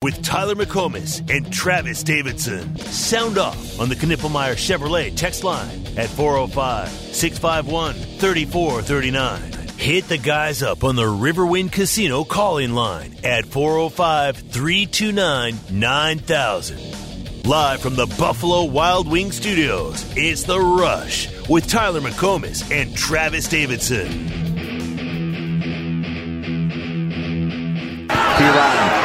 [0.00, 2.76] with Tyler McComas and Travis Davidson.
[2.78, 9.52] Sound off on the Knippelmier Chevrolet text line at 405 651 3439.
[9.76, 17.44] Hit the guys up on the Riverwind Casino calling line at 405 329 9000.
[17.44, 23.48] Live from the Buffalo Wild Wing Studios, it's The Rush with Tyler McComas and Travis
[23.48, 24.47] Davidson.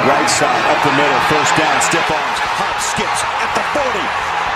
[0.08, 3.88] Right side, up the middle, first down, stiff arms, hop, skips at the 40.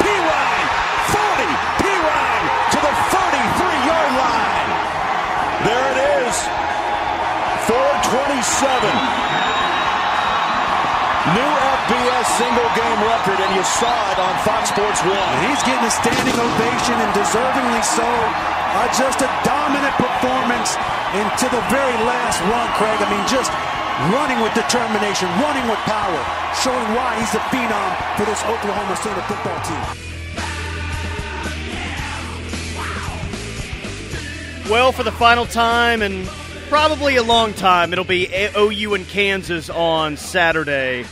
[0.03, 0.67] Perine,
[1.15, 1.47] 40.
[1.79, 4.69] Perine to the 33-yard line.
[5.63, 6.35] There it is.
[7.63, 8.91] 427.
[11.31, 11.51] New
[11.83, 15.11] FBS single game record, and you saw it on Fox Sports 1.
[15.47, 18.07] He's getting a standing ovation, and deservingly so.
[18.07, 20.75] Uh, just a dominant performance
[21.15, 22.99] into the very last run, Craig.
[22.99, 23.51] I mean, just
[24.13, 26.21] running with determination, running with power,
[26.53, 30.07] showing why he's a phenom for this Oklahoma State football team.
[34.69, 36.27] Well, for the final time and
[36.67, 41.05] probably a long time, it'll be OU and Kansas on Saturday.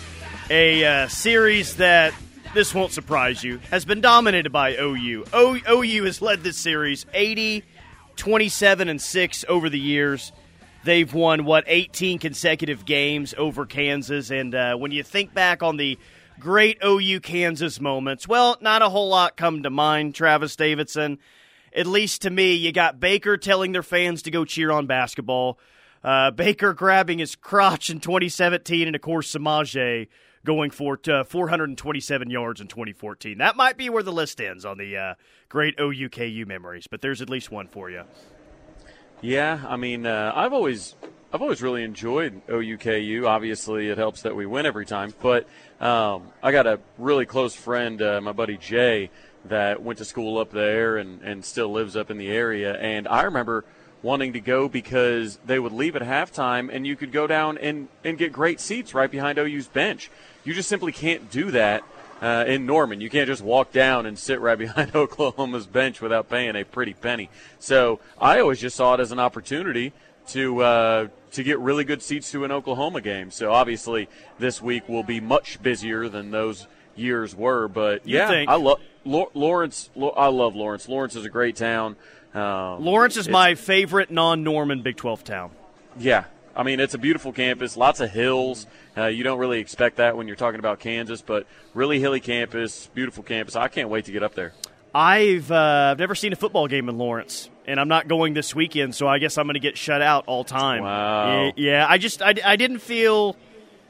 [0.50, 2.14] A uh, series that
[2.54, 5.26] this won't surprise you has been dominated by OU.
[5.34, 7.64] O- OU has led this series 80,
[8.16, 10.32] 27, and 6 over the years.
[10.86, 14.30] They've won, what, 18 consecutive games over Kansas.
[14.30, 15.98] And uh, when you think back on the
[16.40, 21.18] great OU Kansas moments, well, not a whole lot come to mind, Travis Davidson.
[21.76, 25.58] At least to me, you got Baker telling their fans to go cheer on basketball,
[26.04, 30.08] uh, Baker grabbing his crotch in 2017, and of course, Samaje
[30.46, 33.40] going for uh, 427 yards in 2014.
[33.40, 35.14] That might be where the list ends on the uh,
[35.50, 38.04] great OUKU memories, but there's at least one for you.
[39.22, 40.96] Yeah, I mean, uh, I've always
[41.34, 43.28] I've always really enjoyed OUKU.
[43.28, 45.14] Obviously, it helps that we win every time.
[45.22, 45.48] But
[45.82, 49.10] um, I got a really close friend, uh, my buddy Jay,
[49.46, 52.76] that went to school up there and, and still lives up in the area.
[52.76, 53.66] And I remember
[54.02, 57.88] wanting to go because they would leave at halftime and you could go down and,
[58.04, 60.12] and get great seats right behind OU's bench.
[60.44, 61.84] You just simply can't do that
[62.22, 63.02] uh, in Norman.
[63.02, 66.94] You can't just walk down and sit right behind Oklahoma's bench without paying a pretty
[66.94, 67.30] penny.
[67.60, 69.94] So I always just saw it as an opportunity
[70.30, 73.32] to uh, to get really good seats to an Oklahoma game.
[73.32, 74.10] So obviously
[74.40, 77.68] this week will be much busier than those years were.
[77.68, 78.50] But yeah, think.
[78.50, 79.90] I love Lawrence.
[79.96, 80.90] I love Lawrence.
[80.90, 81.96] Lawrence is a great town.
[82.34, 85.52] Um, Lawrence is my favorite non-Norman Big 12 town.
[85.98, 86.26] Yeah,
[86.56, 88.66] I mean, it's a beautiful campus, lots of hills.
[88.98, 92.90] Uh, you don't really expect that when you're talking about Kansas, but really hilly campus,
[92.94, 93.56] beautiful campus.
[93.56, 94.54] I can't wait to get up there.
[94.94, 98.56] I've uh, I've never seen a football game in Lawrence, and I'm not going this
[98.56, 100.84] weekend, so I guess I'm going to get shut out all time.
[100.84, 101.52] Wow.
[101.58, 103.36] Yeah, I just I, I didn't feel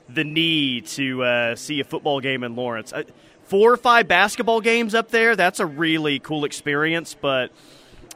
[0.09, 2.91] the need to uh, see a football game in Lawrence.
[2.91, 3.05] I,
[3.43, 5.35] four or five basketball games up there.
[5.35, 7.51] That's a really cool experience, but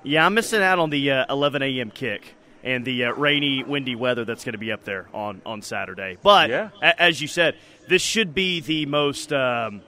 [0.02, 1.92] yeah, I'm missing out on the uh, 11 a.m.
[1.92, 2.34] kick
[2.64, 6.18] and the uh, rainy, windy weather that's going to be up there on, on Saturday.
[6.22, 6.70] But yeah.
[6.81, 7.56] a- as you said,
[7.88, 9.31] this should be the most.
[9.31, 9.81] Um,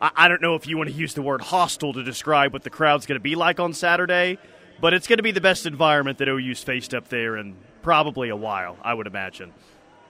[0.00, 2.62] I-, I don't know if you want to use the word hostile to describe what
[2.62, 4.38] the crowd's going to be like on Saturday,
[4.80, 8.30] but it's going to be the best environment that OU's faced up there in probably
[8.30, 9.52] a while, I would imagine.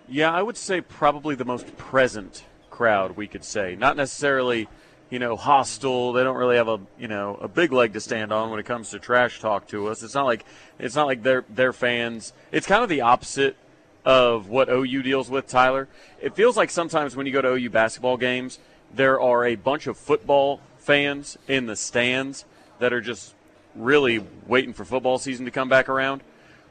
[0.09, 3.77] Yeah, I would say probably the most present crowd we could say.
[3.77, 4.69] Not necessarily,
[5.11, 6.13] you know, hostile.
[6.13, 8.67] They don't really have a, you know, a big leg to stand on when it
[8.67, 10.03] comes to trash talk to us.
[10.03, 10.45] It's not like
[10.79, 12.33] it's not like they're they're fans.
[12.53, 13.57] It's kind of the opposite
[14.05, 15.89] of what OU deals with, Tyler.
[16.21, 18.59] It feels like sometimes when you go to OU basketball games,
[18.93, 22.45] there are a bunch of football fans in the stands
[22.79, 23.35] that are just
[23.75, 26.23] really waiting for football season to come back around.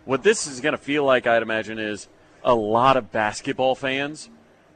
[0.05, 2.07] What this is going to feel like, I'd imagine, is
[2.43, 4.29] a lot of basketball fans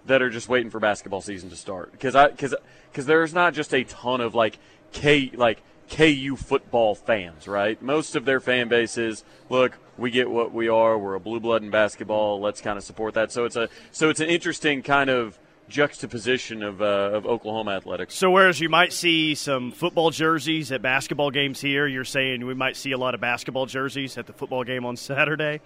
[0.05, 2.55] that are just waiting for basketball season to start because I because
[2.97, 4.57] because there's not just a ton of like
[4.91, 7.79] K like KU football fans, right?
[7.79, 10.97] Most of their fan base is look, we get what we are.
[10.97, 12.41] We're a blue blood in basketball.
[12.41, 13.31] Let's kind of support that.
[13.31, 15.37] So it's a so it's an interesting kind of
[15.69, 18.15] juxtaposition of, uh, of Oklahoma athletics.
[18.15, 22.53] So, whereas you might see some football jerseys at basketball games here, you're saying we
[22.53, 25.59] might see a lot of basketball jerseys at the football game on Saturday.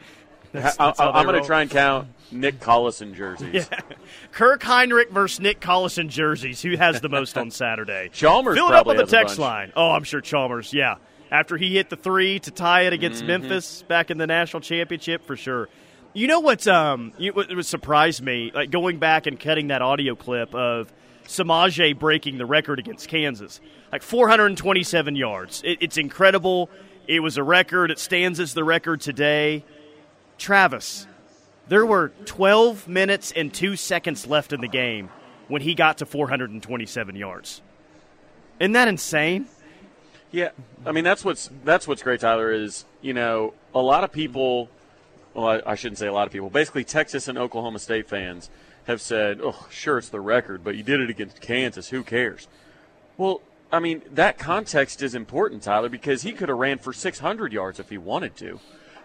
[0.54, 3.70] That's, that's I, am going to try and count Nick Collison jerseys.
[3.72, 3.80] Yeah.
[4.34, 6.62] Kirk Hinrich versus Nick Collison jerseys.
[6.62, 8.10] Who has the most on Saturday?
[8.14, 8.58] Chalmers.
[8.58, 9.72] Fill it up on the text line.
[9.78, 10.74] Oh, I'm sure Chalmers.
[10.74, 10.96] Yeah,
[11.32, 13.44] after he hit the three to tie it against mm-hmm.
[13.44, 15.70] Memphis back in the national championship, for sure.
[16.14, 16.68] You know what?
[16.68, 20.92] Um, you, what surprised me, like going back and cutting that audio clip of
[21.26, 23.62] Samaje breaking the record against Kansas,
[23.92, 25.62] like 427 yards.
[25.64, 26.70] It, it's incredible.
[27.08, 27.92] It was a record.
[27.92, 29.64] It stands as the record today.
[30.42, 31.06] Travis,
[31.68, 35.10] there were 12 minutes and two seconds left in the game
[35.48, 37.62] when he got to 427 yards.
[38.60, 39.46] Isn't that insane?
[40.32, 40.50] Yeah,
[40.86, 42.52] I mean that's what's that's what's great, Tyler.
[42.52, 44.70] Is you know a lot of people.
[45.34, 46.50] Well, I, I shouldn't say a lot of people.
[46.50, 48.50] Basically, Texas and Oklahoma State fans
[48.86, 51.90] have said, "Oh, sure, it's the record, but you did it against Kansas.
[51.90, 52.48] Who cares?"
[53.18, 53.42] Well,
[53.72, 57.80] I mean that context is important, Tyler, because he could have ran for 600 yards
[57.80, 58.60] if he wanted to.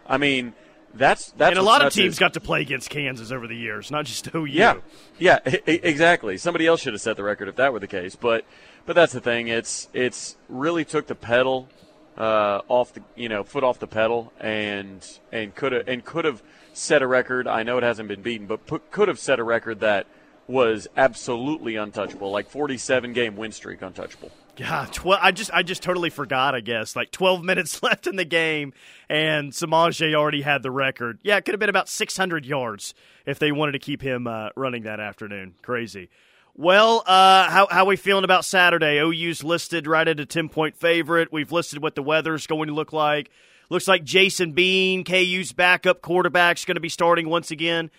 [0.06, 0.54] I mean,
[0.98, 2.18] that's that's and a lot of teams is.
[2.18, 4.46] got to play against Kansas over the years, not just OU.
[4.46, 4.76] Yeah,
[5.18, 6.36] yeah, exactly.
[6.36, 8.44] Somebody else should have set the record if that were the case, but
[8.84, 9.48] but that's the thing.
[9.48, 11.68] It's it's really took the pedal
[12.16, 16.24] uh, off the you know foot off the pedal and and could have and could
[16.24, 17.46] have set a record.
[17.46, 20.06] I know it hasn't been beaten, but put, could have set a record that
[20.48, 24.30] was absolutely untouchable, like 47 game win streak untouchable.
[24.56, 26.54] Yeah, tw- I just I just totally forgot.
[26.54, 28.72] I guess like 12 minutes left in the game,
[29.08, 31.18] and Samaje already had the record.
[31.22, 32.94] Yeah, it could have been about 600 yards
[33.26, 35.54] if they wanted to keep him uh, running that afternoon.
[35.62, 36.08] Crazy.
[36.54, 38.98] Well, uh, how how we feeling about Saturday?
[38.98, 41.30] OU's listed right at a ten point favorite.
[41.30, 43.30] We've listed what the weather's going to look like.
[43.68, 47.90] Looks like Jason Bean, KU's backup quarterback, is going to be starting once again.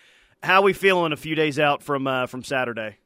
[0.42, 2.98] How we feeling a few days out from uh, from Saturday?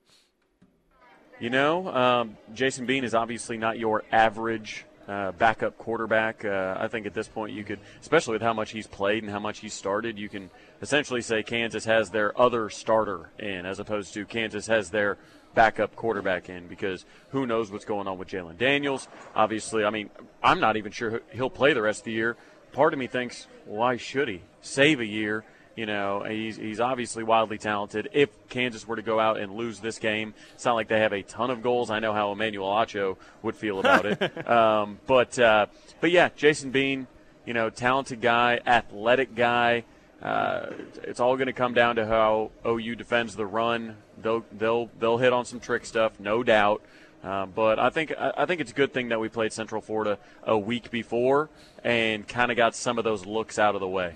[1.41, 6.45] You know, um, Jason Bean is obviously not your average uh, backup quarterback.
[6.45, 9.31] Uh, I think at this point you could, especially with how much he's played and
[9.31, 10.51] how much he's started, you can
[10.83, 15.17] essentially say Kansas has their other starter in, as opposed to Kansas has their
[15.55, 19.07] backup quarterback in because who knows what's going on with Jalon Daniels.
[19.33, 20.11] Obviously, I mean,
[20.43, 22.38] I'm not even sure he'll play the rest of the year.
[22.71, 25.43] Part of me thinks, why should he save a year?
[25.75, 28.09] You know, he's, he's obviously wildly talented.
[28.12, 31.13] If Kansas were to go out and lose this game, it's not like they have
[31.13, 31.89] a ton of goals.
[31.89, 34.47] I know how Emmanuel Acho would feel about it.
[34.50, 35.68] um, but, uh,
[36.01, 37.07] but yeah, Jason Bean,
[37.45, 39.85] you know, talented guy, athletic guy.
[40.21, 40.68] Uh,
[41.03, 43.97] it's all going to come down to how OU defends the run.
[44.21, 46.83] They'll they'll they'll hit on some trick stuff, no doubt.
[47.24, 50.19] Um, but I think I think it's a good thing that we played Central Florida
[50.44, 51.50] a week before
[51.83, 54.13] and kind of got some of those looks out of the way.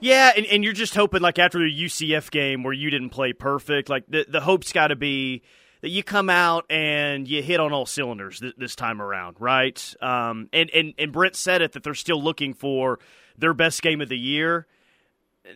[0.00, 3.32] Yeah, and, and you're just hoping like after the UCF game where you didn't play
[3.32, 5.42] perfect, like the the hope's got to be
[5.80, 9.94] that you come out and you hit on all cylinders th- this time around, right?
[10.00, 12.98] Um, and and and Brent said it that they're still looking for
[13.36, 14.66] their best game of the year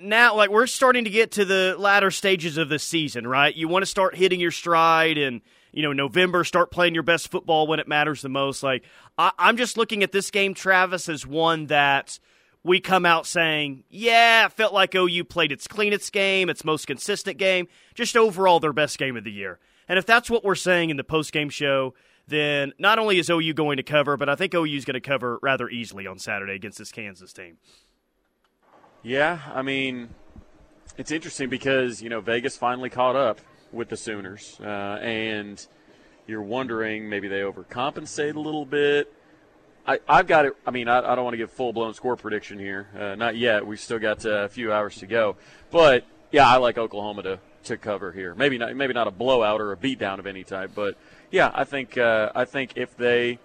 [0.00, 3.54] now like we're starting to get to the latter stages of the season, right?
[3.54, 5.40] You want to start hitting your stride and
[5.72, 8.62] you know November, start playing your best football when it matters the most.
[8.62, 8.84] Like
[9.18, 12.18] I, I'm just looking at this game, Travis, as one that
[12.64, 16.86] we come out saying, yeah, it felt like OU played its cleanest game, its most
[16.86, 19.58] consistent game, just overall their best game of the year.
[19.88, 21.94] And if that's what we're saying in the post game show,
[22.28, 25.00] then not only is OU going to cover, but I think OU is going to
[25.00, 27.58] cover rather easily on Saturday against this Kansas team.
[29.02, 30.10] Yeah, I mean,
[30.96, 33.40] it's interesting because you know Vegas finally caught up
[33.72, 35.64] with the Sooners, uh, and
[36.28, 39.12] you're wondering maybe they overcompensate a little bit.
[39.86, 40.56] I, have got it.
[40.66, 43.36] I mean, I, I don't want to give full blown score prediction here, uh, not
[43.36, 43.66] yet.
[43.66, 45.36] We've still got uh, a few hours to go,
[45.70, 48.34] but yeah, I like Oklahoma to to cover here.
[48.34, 50.96] Maybe not, maybe not a blowout or a beatdown of any type, but
[51.30, 53.38] yeah, I think uh, I think if they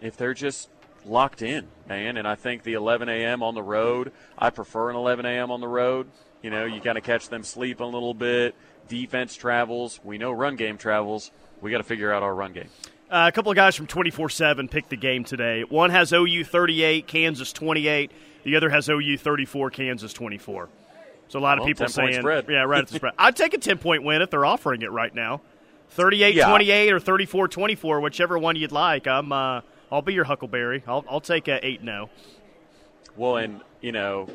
[0.00, 0.68] if they're just
[1.06, 2.16] locked in, man.
[2.16, 3.42] And I think the 11 a.m.
[3.42, 5.50] on the road, I prefer an 11 a.m.
[5.50, 6.08] on the road.
[6.42, 8.54] You know, you kind of catch them sleep a little bit.
[8.88, 10.00] Defense travels.
[10.04, 11.30] We know run game travels.
[11.60, 12.68] We got to figure out our run game.
[13.08, 15.62] Uh, a couple of guys from 24 7 picked the game today.
[15.62, 18.10] One has OU 38, Kansas 28.
[18.42, 20.68] The other has OU 34, Kansas 24.
[21.28, 23.14] So a lot well, of people are saying, yeah, right at the spread.
[23.18, 25.40] I'd take a 10 point win if they're offering it right now.
[25.90, 26.48] 38 yeah.
[26.48, 29.06] 28 or 34 24, whichever one you'd like.
[29.06, 29.60] I'm, uh,
[29.90, 30.82] I'll be your Huckleberry.
[30.86, 32.10] I'll, I'll take a 8 0.
[33.16, 34.28] Well, and, you know,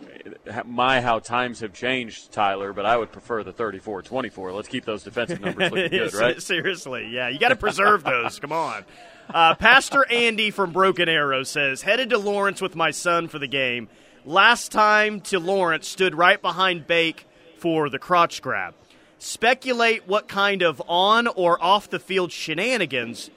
[0.66, 4.54] my how times have changed, Tyler, but I would prefer the 34 24.
[4.54, 6.42] Let's keep those defensive numbers looking good, right?
[6.42, 7.30] Seriously, yeah.
[7.30, 8.40] You got to preserve those.
[8.40, 8.84] Come on.
[9.30, 13.48] Uh, Pastor Andy from Broken Arrow says, headed to Lawrence with my son for the
[13.48, 13.88] game.
[14.26, 17.26] Last time to Lawrence, stood right behind Bake
[17.58, 18.74] for the crotch grab.
[19.20, 23.30] Speculate what kind of on or off the field shenanigans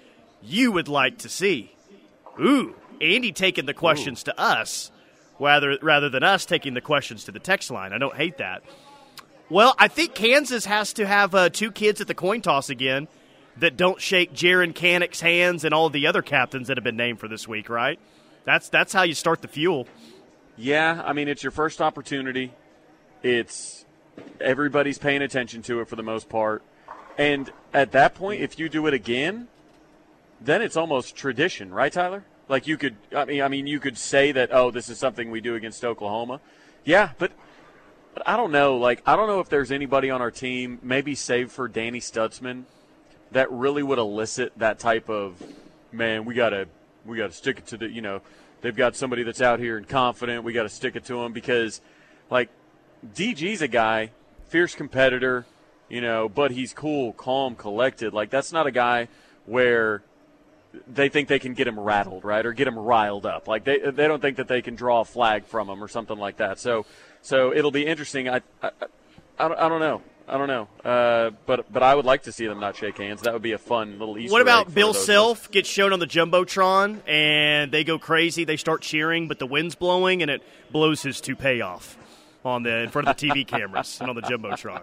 [0.43, 1.75] you would like to see.
[2.41, 4.25] Ooh, Andy taking the questions Ooh.
[4.25, 4.91] to us
[5.39, 7.93] rather rather than us taking the questions to the text line.
[7.93, 8.63] I don't hate that.
[9.51, 13.09] Well, I think Kansas has to have uh, two kids at the coin toss again
[13.59, 17.21] that don't shake Jaren Kanak's hands and all the other captains that have been named
[17.21, 17.99] for this week, right?
[18.45, 19.87] That's that's how you start the fuel.
[20.57, 22.53] Yeah, I mean it's your first opportunity.
[23.23, 23.85] It's
[24.41, 26.63] everybody's paying attention to it for the most part.
[27.17, 29.49] And at that point, if you do it again,
[30.41, 32.25] then it's almost tradition, right, Tyler?
[32.49, 35.31] Like you could, I mean, I mean, you could say that, oh, this is something
[35.31, 36.41] we do against Oklahoma.
[36.85, 37.33] Yeah, but,
[38.13, 38.77] but I don't know.
[38.77, 42.65] Like, I don't know if there's anybody on our team, maybe save for Danny Stutsman,
[43.33, 45.43] that really would elicit that type of
[45.93, 46.25] man.
[46.25, 46.69] We gotta
[47.05, 48.23] we gotta stick it to the you know
[48.65, 50.43] they've got somebody that's out here and confident.
[50.43, 51.83] We got to stick it to them because
[52.31, 52.49] like
[53.15, 54.11] DG's a guy,
[54.49, 55.45] fierce competitor,
[55.91, 58.15] you know, but he's cool, calm, collected.
[58.15, 59.09] Like that's not a guy
[59.45, 60.03] where
[60.87, 63.49] they think they can get him rattled, right, or get him riled up.
[63.49, 66.19] Like they they don't think that they can draw a flag from him or something
[66.19, 66.59] like that.
[66.59, 66.87] So
[67.23, 68.29] so it'll be interesting.
[68.29, 68.71] I I,
[69.39, 70.03] I, don't, I don't know.
[70.27, 73.21] I don't know, uh, but but I would like to see them not shake hands.
[73.23, 74.33] That would be a fun little Easter.
[74.33, 78.45] What about Bill Self gets shown on the jumbotron and they go crazy?
[78.45, 81.99] They start cheering, but the wind's blowing and it blows his toupee off
[82.43, 84.83] on the in front of the TV cameras and on the jumbotron.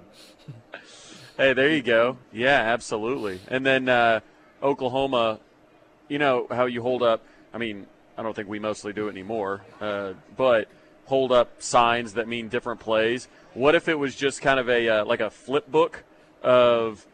[1.37, 2.17] Hey, there you go.
[2.31, 3.39] Yeah, absolutely.
[3.47, 4.19] And then uh,
[4.61, 5.39] Oklahoma,
[6.11, 7.23] you know how you hold up.
[7.53, 7.87] I mean,
[8.17, 10.67] I don't think we mostly do it anymore, uh, but
[11.05, 13.29] hold up signs that mean different plays.
[13.53, 16.03] What if it was just kind of a uh, like a flip book
[16.43, 17.07] of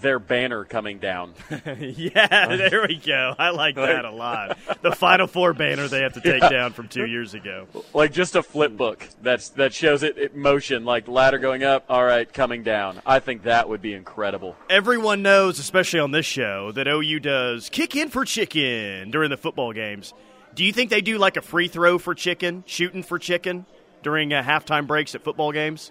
[0.00, 1.34] their banner coming down?
[1.78, 3.34] yeah, there we go.
[3.38, 4.58] I like that a lot.
[4.82, 7.66] The Final Four banner they have to take down from two years ago.
[7.92, 11.84] like just a flip book that's that shows it in motion, like ladder going up.
[11.88, 13.00] All right, coming down.
[13.06, 14.56] I think that would be incredible.
[14.68, 19.36] Everyone knows, especially on this show, that OU does kick in for chicken during the
[19.36, 20.12] football games.
[20.54, 23.66] Do you think they do like a free throw for chicken, shooting for chicken
[24.02, 25.90] during uh, halftime breaks at football games?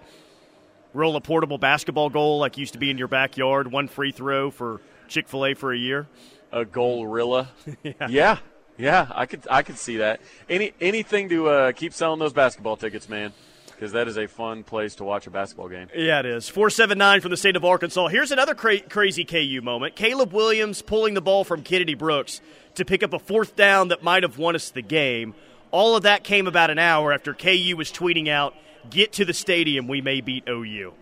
[0.93, 4.51] Roll a portable basketball goal like used to be in your backyard, one free throw
[4.51, 6.07] for Chick fil A for a year?
[6.51, 7.47] A goalrilla.
[7.83, 8.07] yeah.
[8.07, 8.37] yeah,
[8.77, 10.21] yeah, I could I could see that.
[10.49, 13.33] Any anything to uh, keep selling those basketball tickets, man.
[13.67, 15.89] Because that is a fun place to watch a basketball game.
[15.93, 16.47] Yeah, it is.
[16.47, 18.07] 479 from the state of Arkansas.
[18.07, 19.95] Here's another cra- crazy KU moment.
[19.95, 22.39] Caleb Williams pulling the ball from Kennedy Brooks
[22.75, 25.33] to pick up a fourth down that might have won us the game.
[25.71, 28.55] All of that came about an hour after KU was tweeting out,
[28.89, 30.93] Get to the stadium, we may beat OU.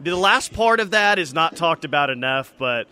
[0.00, 2.86] The last part of that is not talked about enough, but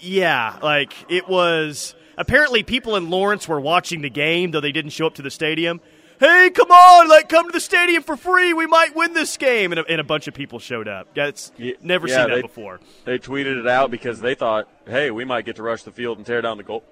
[0.00, 1.94] yeah, like it was.
[2.18, 5.30] Apparently, people in Lawrence were watching the game, though they didn't show up to the
[5.30, 5.80] stadium.
[6.18, 7.08] Hey, come on!
[7.10, 8.54] Like, come to the stadium for free.
[8.54, 11.08] We might win this game, and a, and a bunch of people showed up.
[11.14, 12.80] That's Yeah, never yeah, seen that they- before.
[13.04, 16.16] They tweeted it out because they thought, hey, we might get to rush the field
[16.16, 16.82] and tear down the goal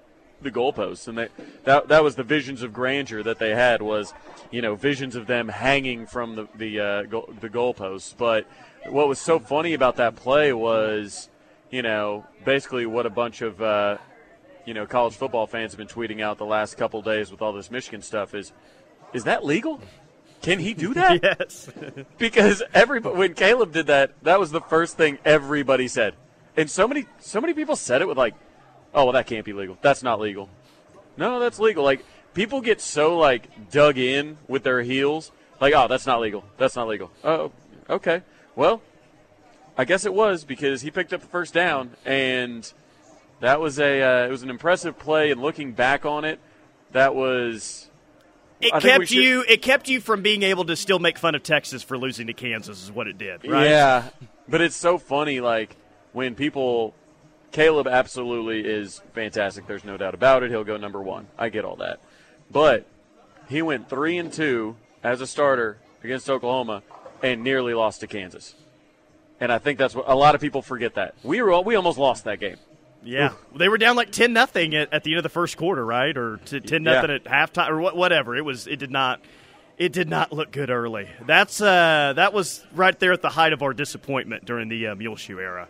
[0.41, 1.27] the goalposts, and they,
[1.63, 4.13] that that was the visions of grandeur that they had was,
[4.51, 8.15] you know, visions of them hanging from the the uh, goal, the goalposts.
[8.15, 8.45] But
[8.87, 11.29] what was so funny about that play was,
[11.71, 13.97] you know, basically what a bunch of uh,
[14.65, 17.53] you know college football fans have been tweeting out the last couple days with all
[17.53, 18.51] this Michigan stuff is,
[19.13, 19.79] is that legal?
[20.41, 21.21] Can he do that?
[21.39, 21.69] Yes.
[22.17, 26.13] because everybody when Caleb did that, that was the first thing everybody said,
[26.55, 28.35] and so many so many people said it with like,
[28.95, 29.77] oh well, that can't be legal.
[29.81, 30.49] That's not legal.
[31.17, 31.83] No, that's legal.
[31.83, 36.43] Like people get so like dug in with their heels, like oh that's not legal.
[36.57, 37.11] That's not legal.
[37.23, 37.51] Oh
[37.89, 38.23] okay,
[38.55, 38.81] well,
[39.77, 42.71] I guess it was because he picked up the first down, and
[43.41, 45.31] that was a uh, it was an impressive play.
[45.31, 46.39] And looking back on it,
[46.93, 47.89] that was
[48.61, 49.43] It I kept should- you.
[49.47, 52.33] It kept you from being able to still make fun of Texas for losing to
[52.33, 52.83] Kansas.
[52.83, 53.67] Is what it did, right?
[53.69, 54.09] Yeah,
[54.47, 55.39] but it's so funny.
[55.41, 55.75] Like
[56.13, 56.93] when people,
[57.55, 59.65] Caleb absolutely is fantastic.
[59.65, 60.51] There's no doubt about it.
[60.51, 61.27] He'll go number one.
[61.37, 62.01] I get all that,
[62.51, 62.85] but
[63.47, 66.83] he went three and two as a starter against Oklahoma
[67.23, 68.55] and nearly lost to Kansas.
[69.39, 71.97] And I think that's what a lot of people forget that we were we almost
[71.97, 72.57] lost that game.
[73.05, 75.85] Yeah, they were down like ten nothing at, at the end of the first quarter,
[75.85, 76.15] right?
[76.17, 77.15] Or ten nothing Yeah.
[77.15, 78.35] at halftime, or what, whatever.
[78.35, 78.67] It was.
[78.67, 79.21] It did not.
[79.77, 81.07] It did not look good early.
[81.25, 84.95] That's uh, that was right there at the height of our disappointment during the uh,
[84.95, 85.67] Muleshoe era.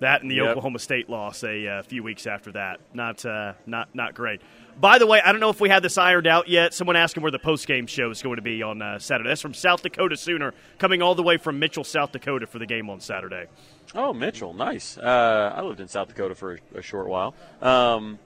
[0.00, 0.48] That and the Yep.
[0.48, 2.80] Oklahoma State loss a uh, few weeks after that.
[2.94, 4.40] Not uh, not not great.
[4.80, 6.72] By the way, I don't know if we had this ironed out yet.
[6.72, 9.28] Someone asking where the post game show is going to be on uh, Saturday.
[9.28, 12.66] That's from South Dakota Sooner, coming all the way from Mitchell, South Dakota, for the
[12.66, 13.46] game on Saturday.
[13.94, 14.96] Oh, Mitchell, nice.
[14.96, 17.34] Uh, I lived in South Dakota for a, a short while.
[17.60, 18.18] Um,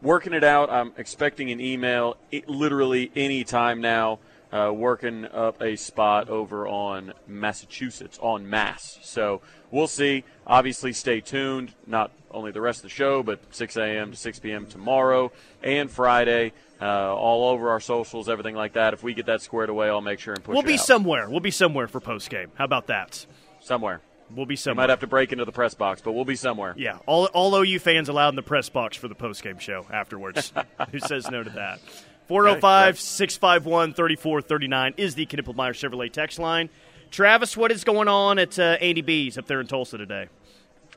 [0.00, 0.70] working it out.
[0.70, 4.20] I'm expecting an email i literally any time now.
[4.52, 8.96] Uh, working up a spot over on Massachusetts on Mass.
[9.02, 9.40] So
[9.70, 10.24] we'll see.
[10.46, 11.72] Obviously, stay tuned.
[11.86, 14.10] Not only the rest of the show, but 6 a.m.
[14.12, 14.66] to 6 p.m.
[14.66, 15.32] tomorrow
[15.62, 16.52] and Friday.
[16.80, 18.92] Uh, all over our socials, everything like that.
[18.92, 20.80] If we get that squared away, I'll make sure and push We'll be out.
[20.80, 21.30] somewhere.
[21.30, 22.50] We'll be somewhere for post game.
[22.56, 23.24] How about that?
[23.60, 24.00] somewhere.
[24.34, 24.82] We'll be We somewhere.
[24.84, 26.74] might have to break into the press box, but we'll be somewhere.
[26.76, 29.86] Yeah, all, all OU fans allowed in the press box for the post game show
[29.92, 30.52] afterwards.
[30.92, 31.80] Who says no to that?
[32.28, 36.68] 405 651 3439 is the Knippelmier Chevrolet text line.
[37.10, 40.28] Travis, what is going on at uh, Andy B's up there in Tulsa today?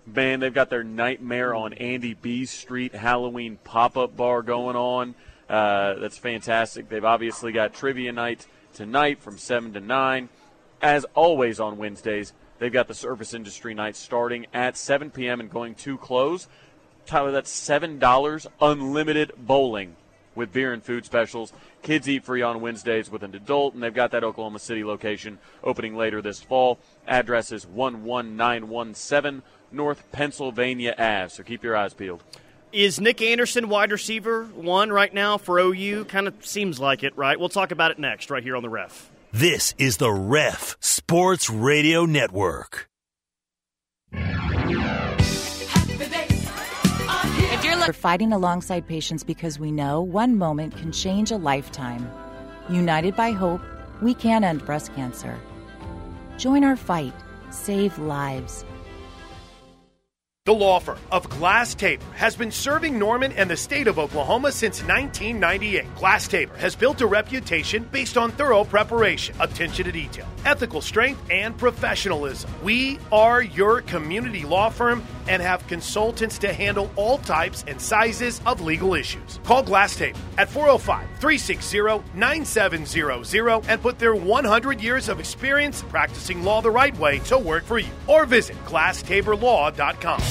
[0.06, 5.16] Man, they've got their Nightmare on Andy B Street Halloween pop up bar going on.
[5.48, 6.90] Uh, that's fantastic.
[6.90, 10.30] They've obviously got trivia night tonight from 7 to 9.
[10.82, 15.40] As always on Wednesdays, They've got the service industry night starting at 7 p.m.
[15.40, 16.48] and going to close.
[17.06, 19.96] Tyler, that's $7 unlimited bowling
[20.36, 21.54] with beer and food specials.
[21.82, 25.40] Kids eat free on Wednesdays with an adult, and they've got that Oklahoma City location
[25.64, 26.80] opening later this fall.
[27.08, 32.24] Address is 11917 North Pennsylvania Ave, so keep your eyes peeled.
[32.72, 36.06] Is Nic Anderson wide receiver one right now for OU?
[36.06, 37.40] Kind of seems like it, right?
[37.40, 39.10] We'll talk about it next, right here on the ref.
[39.32, 42.90] This is the Ref Sports Radio Network.
[47.88, 52.12] We're fighting alongside patients because we know one moment can change a lifetime.
[52.70, 53.62] United by hope,
[54.02, 55.40] we can end breast cancer.
[56.38, 57.14] Join our fight.
[57.52, 58.66] Save lives.
[60.46, 64.52] The law firm of Glass Tabor has been serving Norman and the state of Oklahoma
[64.52, 65.94] since 1998.
[65.96, 71.22] Glass Tabor has built a reputation based on thorough preparation, attention to detail, ethical strength,
[71.30, 72.50] and professionalism.
[72.64, 78.42] We are your community law firm and have consultants to handle all types and sizes
[78.46, 79.40] of legal issues.
[79.46, 86.44] Call Glass Tabor at 405 360 9700 and put their 100 years of experience practicing
[86.44, 87.92] law the right way to work for you.
[88.08, 90.22] Or visit glasstaborlaw.com.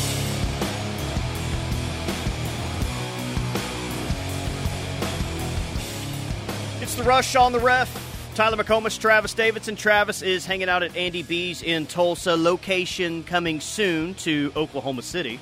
[6.81, 8.08] It's the rush on the ref.
[8.39, 9.75] Tyler McComas, Travis Davidson.
[9.75, 15.41] Travis is hanging out at Andy B's in Tulsa, location coming soon to Oklahoma City.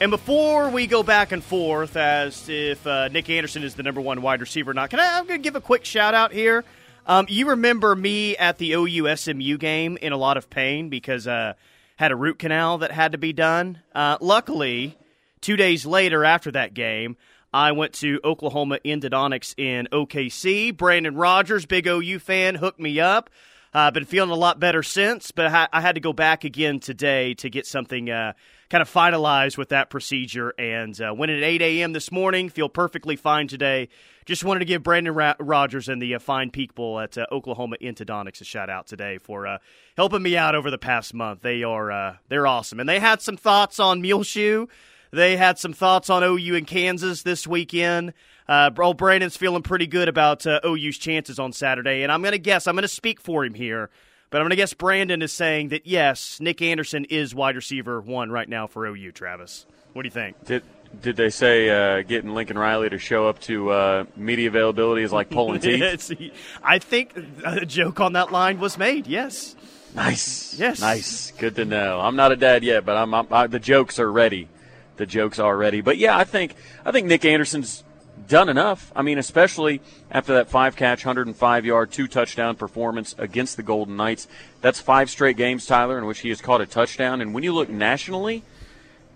[0.00, 4.00] And before we go back and forth as if uh, Nic Anderson is the number
[4.00, 6.32] one wide receiver or not, can I, I'm going to give a quick shout out
[6.32, 6.64] here.
[7.06, 11.28] Um, you remember me at the OU SMU game in a lot of pain because
[11.28, 11.52] uh,
[11.94, 13.78] had a root canal that had to be done.
[13.94, 14.98] Uh, luckily,
[15.40, 17.16] two days later after that game,
[17.52, 20.76] I went to Oklahoma Endodontics in OKC.
[20.76, 23.30] Brandon Rogers, big OU fan, hooked me up.
[23.76, 26.44] I've uh, been feeling a lot better since, but I, I, had to go back
[26.44, 28.32] again today to get something uh,
[28.70, 30.54] kind of finalized with that procedure.
[30.58, 31.92] And uh, went at 8 a.m.
[31.92, 32.48] this morning.
[32.48, 33.90] Feel perfectly fine today.
[34.24, 37.76] Just wanted to give Brandon Ra- Rogers and the uh, fine people at uh, Oklahoma
[37.82, 39.58] Endodontics a shout out today for uh,
[39.94, 41.42] helping me out over the past month.
[41.42, 44.68] They are they're awesome, and they had some thoughts on Muleshoe.
[45.16, 48.12] They had some thoughts on OU and Kansas this weekend.
[48.46, 52.32] Uh, old Brandon's feeling pretty good about uh, OU's chances on Saturday, and I'm going
[52.32, 53.88] to guess, I'm going to speak for him here,
[54.28, 57.98] but I'm going to guess Brandon is saying that yes, Nic Anderson is wide receiver
[57.98, 59.12] one right now for OU.
[59.12, 60.44] Travis, what do you think?
[60.44, 60.62] Did
[61.00, 65.14] did they say uh, getting Lincoln Riley to show up to uh, media availability is
[65.14, 66.30] like pulling teeth?
[66.62, 69.06] I think a joke on that line was made.
[69.06, 69.56] Yes.
[69.94, 70.58] Nice.
[70.58, 70.82] Yes.
[70.82, 71.30] Nice.
[71.30, 72.00] Good to know.
[72.02, 74.50] I'm not a dad yet, but I'm, I'm I, the jokes are ready
[74.96, 75.80] the jokes already.
[75.80, 76.54] But yeah, I think
[76.84, 77.84] I think Nic Anderson's
[78.28, 78.90] done enough.
[78.94, 79.80] I mean, especially
[80.10, 84.26] after that five catch, 105 yard, two touchdown performance against the Golden Knights.
[84.60, 87.20] That's five straight games, Tyler, in which he has caught a touchdown.
[87.20, 88.42] And when you look nationally,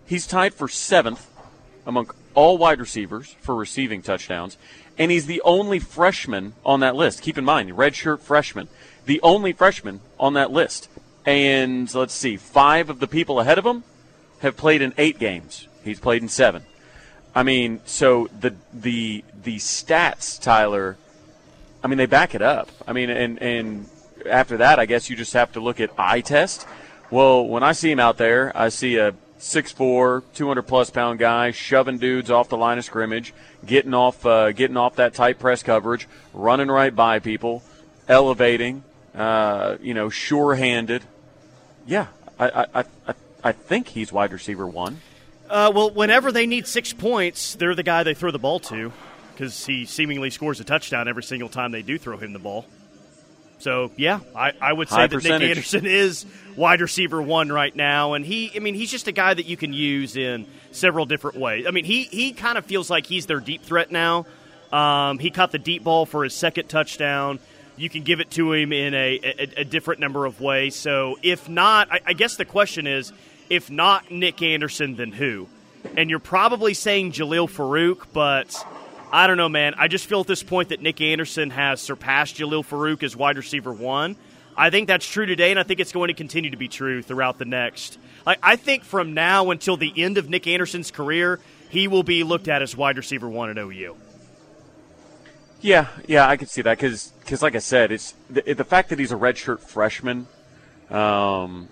[0.07, 1.29] he's tied for seventh
[1.87, 4.57] among all wide receivers for receiving touchdowns.
[4.99, 7.23] And he's the only freshman on that list.
[7.23, 8.69] Keep in mind, redshirt freshman,
[9.07, 10.88] the only freshman on that list.
[11.25, 13.83] And let's see, five of the people ahead of him
[14.40, 15.69] have played in eight games.
[15.85, 16.64] He's played in seven.
[17.35, 20.97] I mean, so the the the stats, Tyler.
[21.83, 22.69] I mean, they back it up.
[22.87, 23.88] I mean, and and
[24.27, 26.66] after that, I guess you just have to look at eye test.
[27.11, 31.51] Well, when I see him out there, I see a 6'4", 200 plus pound guy
[31.51, 33.33] shoving dudes off the line of scrimmage,
[33.64, 37.62] getting off uh, getting off that tight press coverage, running right by people,
[38.07, 41.03] elevating, uh, you know, sure handed.
[41.87, 45.01] Yeah, I, I, I, I think he's wide receiver one.
[45.50, 48.92] Uh, well, whenever they need six points, they're the guy they throw the ball to
[49.34, 52.66] because he seemingly scores a touchdown every single time they do throw him the ball.
[53.58, 55.40] So yeah, I, I would say High that percentage.
[55.40, 56.24] Nic Anderson is
[56.56, 59.56] wide receiver one right now, and he, I mean, he's just a guy that you
[59.56, 61.66] can use in several different ways.
[61.66, 64.26] I mean, he he kind of feels like he's their deep threat now.
[64.72, 67.38] Um, he caught the deep ball for his second touchdown.
[67.76, 70.76] You can give it to him in a, a, a different number of ways.
[70.76, 73.12] So if not, I, I guess the question is
[73.50, 75.48] if not Nic Anderson, then who?
[75.96, 78.54] And you're probably saying Jalil Farooq, but
[79.12, 79.74] I don't know, man.
[79.76, 83.36] I just feel at this point that Nic Anderson has surpassed Jalil Farooq as wide
[83.36, 84.16] receiver one.
[84.56, 87.02] I think that's true today, and I think it's going to continue to be true
[87.02, 87.98] throughout the next.
[88.24, 92.22] Like I think from now until the end of Nic Anderson's career, he will be
[92.24, 93.96] looked at as wide receiver one at OU.
[95.62, 98.98] Yeah, yeah, I can see that because, like I said, it's the, the fact that
[98.98, 100.26] he's a redshirt freshman.
[100.88, 101.68] Um,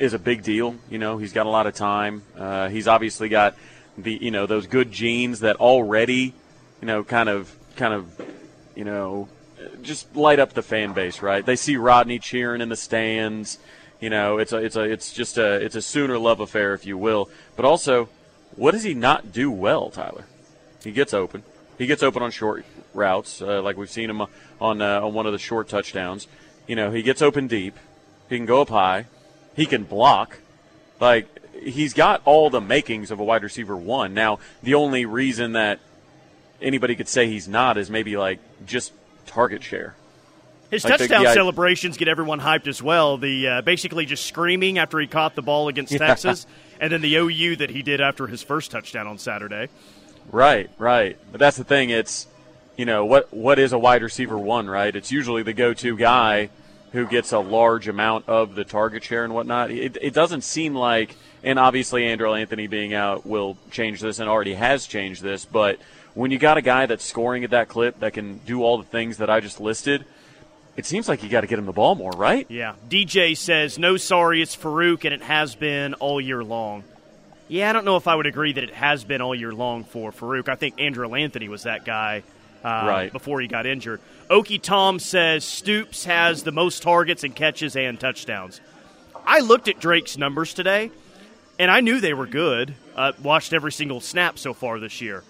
[0.00, 0.74] is a big deal.
[0.88, 2.22] You know, he's got a lot of time.
[2.36, 3.54] Uh, he's obviously got
[3.96, 6.34] the you know those good genes that already
[6.80, 8.20] you know kind of kind of
[8.74, 9.28] you know
[9.82, 11.22] just light up the fan base.
[11.22, 11.44] Right?
[11.44, 13.58] They see Rodney cheering in the stands.
[14.00, 16.86] You know, it's a it's a it's just a it's a sooner love affair, if
[16.86, 17.28] you will.
[17.54, 18.08] But also,
[18.56, 20.24] what does he not do well, Tyler?
[20.82, 21.42] He gets open.
[21.76, 24.22] He gets open on short routes, uh, like we've seen him
[24.60, 26.26] on uh, on one of the short touchdowns.
[26.66, 27.76] You know, he gets open deep.
[28.30, 29.06] He can go up high.
[29.56, 30.38] He can block.
[31.00, 31.28] Like
[31.62, 34.14] he's got all the makings of a wide receiver one.
[34.14, 35.78] Now, the only reason that
[36.60, 38.92] anybody could say he's not is maybe like just
[39.26, 39.94] target share.
[40.70, 43.16] His Like touchdown the- celebrations get everyone hyped as well.
[43.18, 46.46] The uh, basically just screaming after he caught the ball against Texas,
[46.80, 49.68] and then the OU that he did after his first touchdown on Saturday.
[50.30, 51.16] Right, right.
[51.32, 51.90] But that's the thing.
[51.90, 52.28] It's
[52.76, 54.94] you know what what is a wide receiver one, right?
[54.94, 56.50] It's usually the go-to guy
[56.92, 59.70] who gets a large amount of the target share and whatnot.
[59.70, 64.28] It, it doesn't seem like, and obviously Andrel Anthony being out will change this and
[64.28, 65.44] already has changed this.
[65.44, 65.78] But
[66.14, 68.84] when you got a guy that's scoring at that clip that can do all the
[68.84, 70.04] things that I just listed,
[70.76, 72.46] it seems like you got to get him the ball more, right?
[72.48, 72.74] Yeah.
[72.88, 76.82] DJ says, no, sorry, it's Farooq, and it has been all year long.
[77.48, 79.84] Yeah, I don't know if I would agree that it has been all year long
[79.84, 80.48] for Farooq.
[80.48, 82.22] I think Andrel Anthony was that guy
[82.64, 83.12] uh, Right.
[83.12, 84.00] before he got injured.
[84.30, 88.60] Okie Tom says Stoops has the most targets and catches and touchdowns.
[89.26, 90.92] I looked at Drake's numbers today,
[91.58, 92.76] and I knew they were good.
[92.94, 95.24] Uh, watched every single snap so far this year,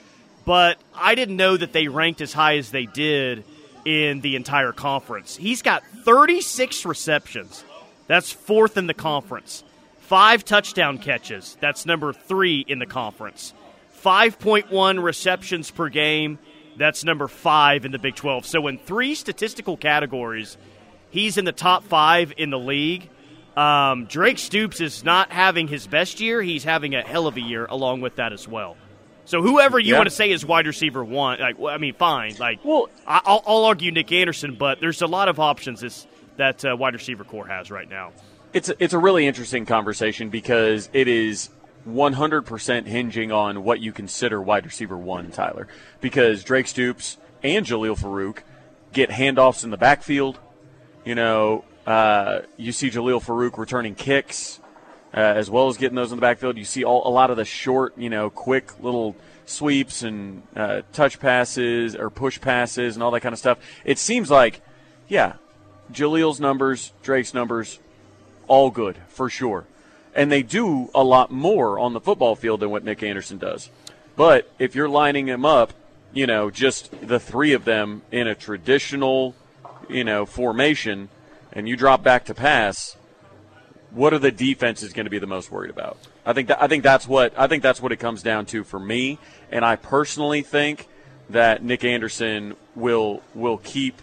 [0.45, 3.45] but I didn't know that they ranked as high as they did
[3.87, 5.35] in the entire conference.
[5.35, 7.65] He's got 36 receptions.
[8.07, 9.65] That's fourth in the conference.
[10.01, 11.57] Five touchdown catches.
[11.61, 13.55] That's number three in the conference.
[14.05, 16.39] 5.1 receptions per game.
[16.81, 18.47] That's number five in the Big 12.
[18.47, 20.57] So, in three statistical categories,
[21.11, 23.11] he's in the top five in the league.
[23.55, 26.41] Um, Drake Stoops is not having his best year.
[26.41, 28.79] He's having a hell of a year along with that as well.
[29.27, 29.99] So whoever you Yeah.
[29.99, 32.35] want to say is wide receiver one, like well, I mean, fine.
[32.41, 36.07] Like, Well- I- I'll, I'll argue Nic Anderson, but there's a lot of options this,
[36.39, 38.13] that uh, wide receiver core has right now.
[38.55, 41.51] It's a, it's a really interesting conversation because it is
[41.91, 45.69] 100% hinging on what you consider wide receiver one, Tyler.
[46.01, 48.39] Because Drake Stoops and Jalil Farooq
[48.93, 50.39] get handoffs in the backfield.
[51.05, 54.61] You know, uh, you see Jalil Farooq returning kicks
[55.13, 56.57] uh, as well as getting those in the backfield.
[56.57, 60.83] You see all, a lot of the short, you know, quick little sweeps and uh,
[60.93, 63.59] touch passes or push passes and all that kind of stuff.
[63.85, 64.63] It seems like,
[65.09, 65.35] yeah,
[65.93, 67.81] Jalil's numbers, Drake's numbers,
[68.47, 69.67] all good for sure.
[70.15, 73.71] And they do a lot more on the football field than what Nic Anderson does.
[74.17, 75.73] But if you're lining them up,
[76.13, 79.35] you know, just the three of them in a traditional,
[79.89, 81.09] you know, formation,
[81.53, 82.97] and you drop back to pass,
[83.91, 85.99] what are the defenses going to be the most worried about?
[86.25, 88.65] I think that, I think that's what I think that's what it comes down to
[88.65, 89.19] for me.
[89.51, 90.89] And I personally think
[91.29, 94.01] that Nic Anderson will will keep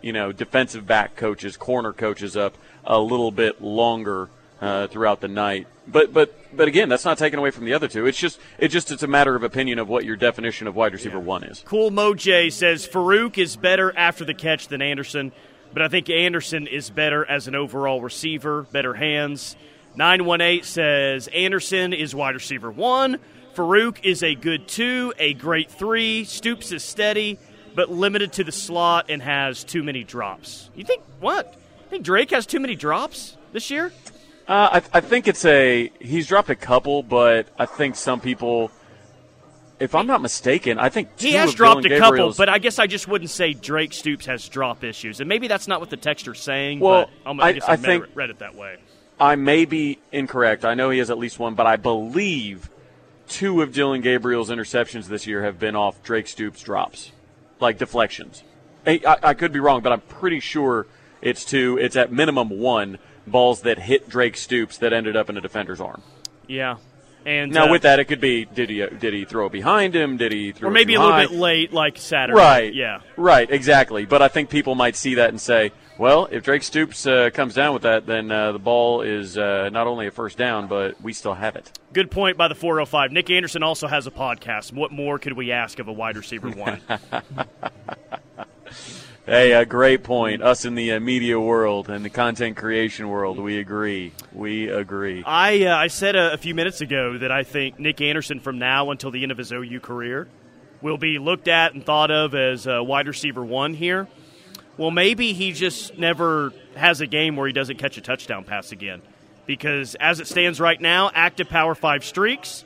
[0.00, 4.28] you know defensive back coaches, corner coaches up a little bit longer
[4.62, 5.66] uh, throughout the night.
[5.88, 8.06] But but but again, that's not taken away from the other two.
[8.06, 10.92] It's just it just it's a matter of opinion of what your definition of wide
[10.92, 11.62] receiver one is.
[11.66, 15.32] Cool Moj says Farooq is better after the catch than Anderson,
[15.72, 19.56] but I think Anderson is better as an overall receiver, better hands.
[19.96, 23.18] 918 says Anderson is wide receiver one.
[23.54, 26.24] Farooq is a good two, a great three.
[26.24, 27.38] Stoops is steady,
[27.74, 30.70] but limited to the slot and has too many drops.
[30.76, 31.52] You think what?
[31.54, 33.92] You think Drake has too many drops this year?
[34.52, 38.70] Uh, I, I think it's a he's dropped a couple, but I think some people,
[39.80, 42.58] if I'm not mistaken, I think He has dropped Dillon a couple, Gabriel's- but I
[42.58, 45.88] guess I just wouldn't say Drake Stoops has drop issues, and maybe that's not what
[45.88, 46.80] the texter's saying.
[46.80, 48.76] Well, but I'm, I, I- guess I I, think- read it that way.
[49.18, 50.66] I may be incorrect.
[50.66, 52.68] I know he has at least one, but I believe
[53.28, 57.10] two of Dillon Gabriel's interceptions this year have been off Drake Stoops drops,
[57.58, 58.42] like deflections.
[58.86, 60.86] I, I, I could be wrong, but I'm pretty sure
[61.22, 61.78] it's two.
[61.78, 65.80] It's at minimum one balls that hit Drake Stoops that ended up in a defender's
[65.80, 66.02] arm.
[66.46, 66.76] Yeah,
[67.24, 69.94] and Now, uh, with that, it could be did he did he throw it behind
[69.94, 70.16] him?
[70.16, 72.38] Did he throw or maybe a little bit late, like Saturday.
[72.38, 72.74] Right.
[72.74, 73.00] Yeah.
[73.16, 73.48] Right.
[73.50, 74.04] Exactly.
[74.06, 77.54] But I think people might see that and say, well, if Drake Stoops uh, comes
[77.54, 81.00] down with that, then uh, the ball is uh, not only a first down, but
[81.00, 81.70] we still have it.
[81.92, 83.12] Good point by the 405.
[83.12, 84.72] Nic Anderson also has a podcast.
[84.72, 86.80] What more could we ask of a wide receiver one?
[89.24, 90.42] Hey, a great point.
[90.42, 94.10] Us in the uh, media world and the content creation world, we agree.
[94.32, 95.22] We agree.
[95.24, 98.58] I uh, I said a, a few minutes ago that I think Nic Anderson from
[98.58, 100.26] now until the end of his OU career
[100.80, 104.08] will be looked at and thought of as a wide receiver one here.
[104.76, 108.72] Well, maybe he just never has a game where he doesn't catch a touchdown pass
[108.72, 109.02] again.
[109.46, 112.64] Because as it stands right now, active Power Five streaks.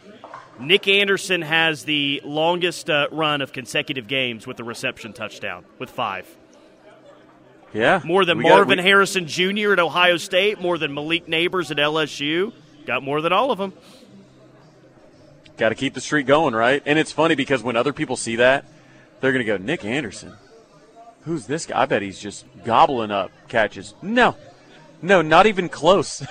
[0.59, 5.91] Nic Anderson has the longest uh, run of consecutive games with a reception touchdown with
[5.91, 6.27] five.
[7.73, 8.01] Yeah.
[8.05, 9.73] More than We got- Marvin we- Harrison Jr.
[9.73, 12.53] at Ohio State, more than Malik Nabers at LSU.
[12.87, 13.73] Got more than all of them.
[15.57, 16.83] Got to keep the streak going, right?
[16.87, 18.65] And it's funny because when other people see that,
[19.21, 20.35] they're going to go, Nic Anderson.
[21.23, 21.83] Who's this guy?
[21.83, 23.95] I bet he's just gobbling up catches.
[24.03, 24.37] No,
[25.03, 26.25] no, not even close.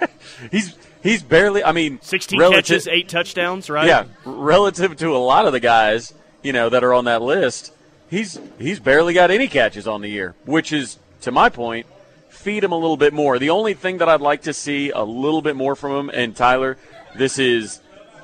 [0.50, 1.62] he's he's barely.
[1.62, 3.86] I mean, 16 relative- catches, eight touchdowns, right?
[3.86, 7.72] Yeah, relative to a lot of the guys, you know, that are on that list,
[8.08, 11.86] he's he's barely got any catches on the year, which is, to my point,
[12.28, 13.38] feed him a little bit more.
[13.38, 16.36] The only thing that I'd like to see a little bit more from him, and
[16.36, 16.76] Tyler,
[17.16, 17.80] this is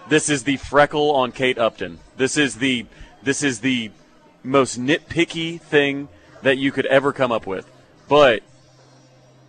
[0.08, 1.98] this is the freckle on Kate Upton.
[2.16, 2.86] This is the
[3.22, 3.90] this is the
[4.42, 6.08] most nitpicky thing
[6.42, 7.70] that you could ever come up with.
[8.08, 8.42] But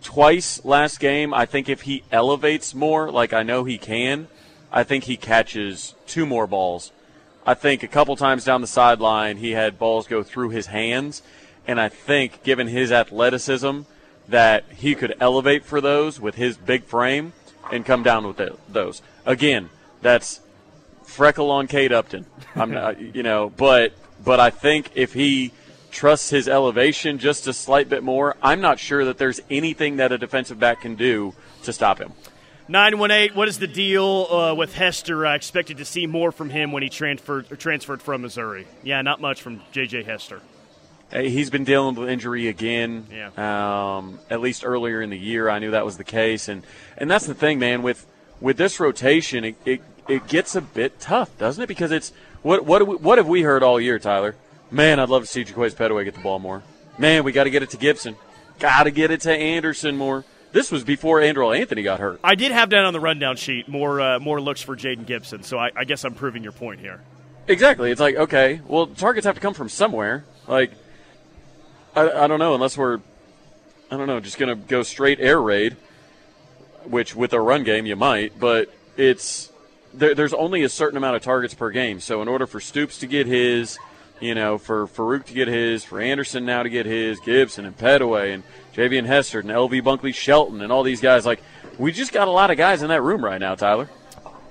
[0.02, 4.28] twice last game, I think if he elevates more, like I know he can,
[4.72, 6.90] I think he catches two more balls.
[7.46, 11.22] I think a couple times down the sideline, he had balls go through his hands,
[11.66, 13.82] and I think given his athleticism,
[14.28, 17.32] that he could elevate for those with his big frame
[17.70, 19.00] and come down with it, those.
[19.24, 19.70] Again,
[20.02, 20.40] that's
[21.04, 22.26] freckle on Kate Upton.
[22.56, 23.92] I'm not, you know, but
[24.24, 25.52] but I think if he
[25.92, 30.10] trusts his elevation just a slight bit more, I'm not sure that there's anything that
[30.10, 32.12] a defensive back can do to stop him.
[32.68, 35.24] 918, what is the deal uh, with Hester?
[35.24, 38.66] I expected to see more from him when he transferred transferred from Missouri.
[38.82, 40.02] Yeah, not much from J.J.
[40.02, 40.40] Hester.
[41.12, 43.06] He's been dealing with injury again.
[43.12, 43.30] Yeah.
[43.36, 46.64] Um, at least earlier in the year, I knew that was the case, and
[46.98, 47.82] and that's the thing, man.
[47.82, 48.04] With
[48.40, 51.68] with this rotation, it, it, it gets a bit tough, doesn't it?
[51.68, 54.34] Because it's what what we, what have we heard all year, Tyler?
[54.72, 56.64] Man, I'd love to see Jaquaize Pettaway get the ball more.
[56.98, 58.16] Man, we got to get it to Gibson.
[58.58, 60.24] Got to get it to Anderson more.
[60.56, 62.18] This was before Andrel Anthony got hurt.
[62.24, 65.42] I did have down on the rundown sheet more uh, more looks for Jayden Gibson,
[65.42, 67.02] so I, I guess I'm proving your point here.
[67.46, 67.90] Exactly.
[67.90, 70.24] It's like, okay, well, targets have to come from somewhere.
[70.48, 70.72] Like,
[71.94, 73.00] I, I don't know, unless we're,
[73.90, 75.76] I don't know, just going to go straight air raid,
[76.84, 79.52] which with a run game you might, but it's,
[79.92, 82.00] there, there's only a certain amount of targets per game.
[82.00, 83.78] So in order for Stoops to get his,
[84.20, 87.76] you know, for Farooq to get his, for Anderson now to get his, Gibson and
[87.76, 88.42] Pettaway and
[88.76, 91.42] Javian Hester and LV Bunkley Shelton and all these guys, like,
[91.78, 93.88] we just got a lot of guys in that room right now, Tyler.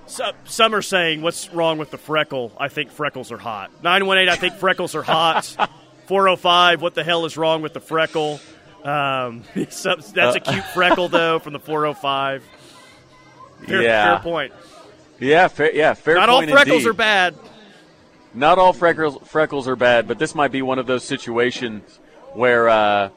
[0.07, 2.51] So, some are saying, what's wrong with the freckle?
[2.59, 3.71] I think freckles are hot.
[3.83, 5.45] 918, I think freckles are hot.
[6.07, 8.39] 405, what the hell is wrong with the freckle?
[8.83, 12.43] Um, that's a cute freckle, though, from the 405.
[13.67, 14.15] Fair, Yeah.
[14.17, 14.53] fair point.
[15.19, 16.87] Yeah, fair, yeah, fair Not all freckles indeed.
[16.89, 17.35] are bad.
[18.33, 21.99] not all freckles freckles are bad, but this might be one of those situations
[22.33, 23.09] where uh,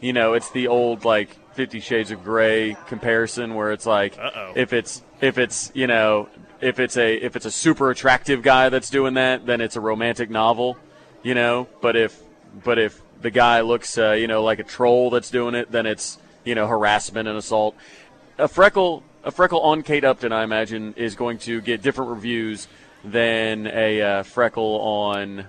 [0.00, 4.52] you know it's the old like Fifty Shades of Grey comparison, where it's like Uh-oh.
[4.56, 6.28] if it's if it's you know
[6.60, 9.80] if it's a if it's a super attractive guy that's doing that, then it's a
[9.80, 10.76] romantic novel,
[11.22, 11.68] you know.
[11.80, 12.20] But if
[12.64, 15.86] but if the guy looks uh, you know like a troll that's doing it, then
[15.86, 17.74] it's you know harassment and assault.
[18.38, 22.68] A freckle a freckle on Kate Upton, I imagine, is going to get different reviews
[23.04, 25.46] than a uh, freckle on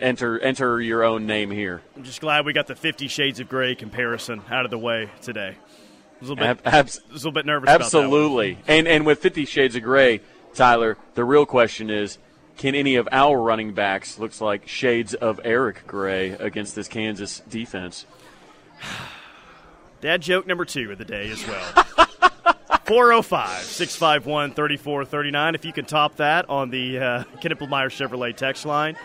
[0.00, 1.82] enter enter your own name here.
[1.96, 5.10] I'm just glad we got the Fifty Shades of Grey comparison out of the way
[5.22, 5.56] today.
[5.56, 8.58] I was a little bit, Ab- abs- a little bit nervous about that absolutely.
[8.66, 10.20] And and with Fifty Shades of Grey,
[10.54, 12.18] Tyler, the real question is.
[12.56, 17.40] Can any of our running backs looks like shades of Eric Gray against this Kansas
[17.48, 18.04] defense?
[20.02, 21.84] Dad joke number two of the day as well.
[22.84, 25.54] 405 651 3439.
[25.54, 28.96] If you can top that on the uh, Knippelmier Chevrolet text line.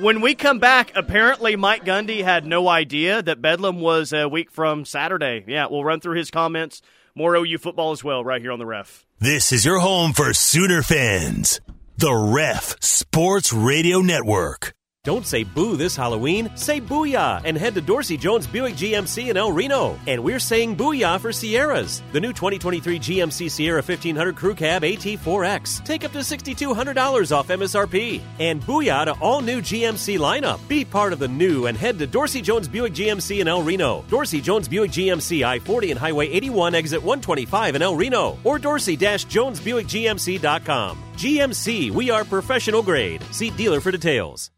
[0.00, 4.50] When we come back, apparently Mike Gundy had no idea that Bedlam was a week
[4.50, 5.44] from Saturday.
[5.46, 6.80] Yeah, we'll run through his comments.
[7.14, 9.04] More OU football as well, right here on the ref.
[9.18, 11.60] This is your home for Sooner fans.
[11.98, 14.72] The Ref Sports Radio Network.
[15.02, 19.38] Don't say boo this Halloween, say booyah and head to Dorsey Jones Buick GMC in
[19.38, 19.98] El Reno.
[20.06, 22.02] And we're saying booyah for Sierras.
[22.12, 25.86] The new 2023 GMC Sierra 1500 Crew Cab AT4X.
[25.86, 28.20] Take up to $6,200 off MSRP.
[28.40, 30.60] And booyah to all new GMC lineup.
[30.68, 34.04] Be part of the new and head to Dorsey Jones Buick GMC in El Reno.
[34.10, 38.36] Dorsey Jones Buick GMC I 40 and Highway 81 exit 125 in El Reno.
[38.44, 40.98] Or dorsey-jonesbuickgmc.com.
[41.16, 43.24] GMC, we are professional grade.
[43.30, 44.50] See dealer for details.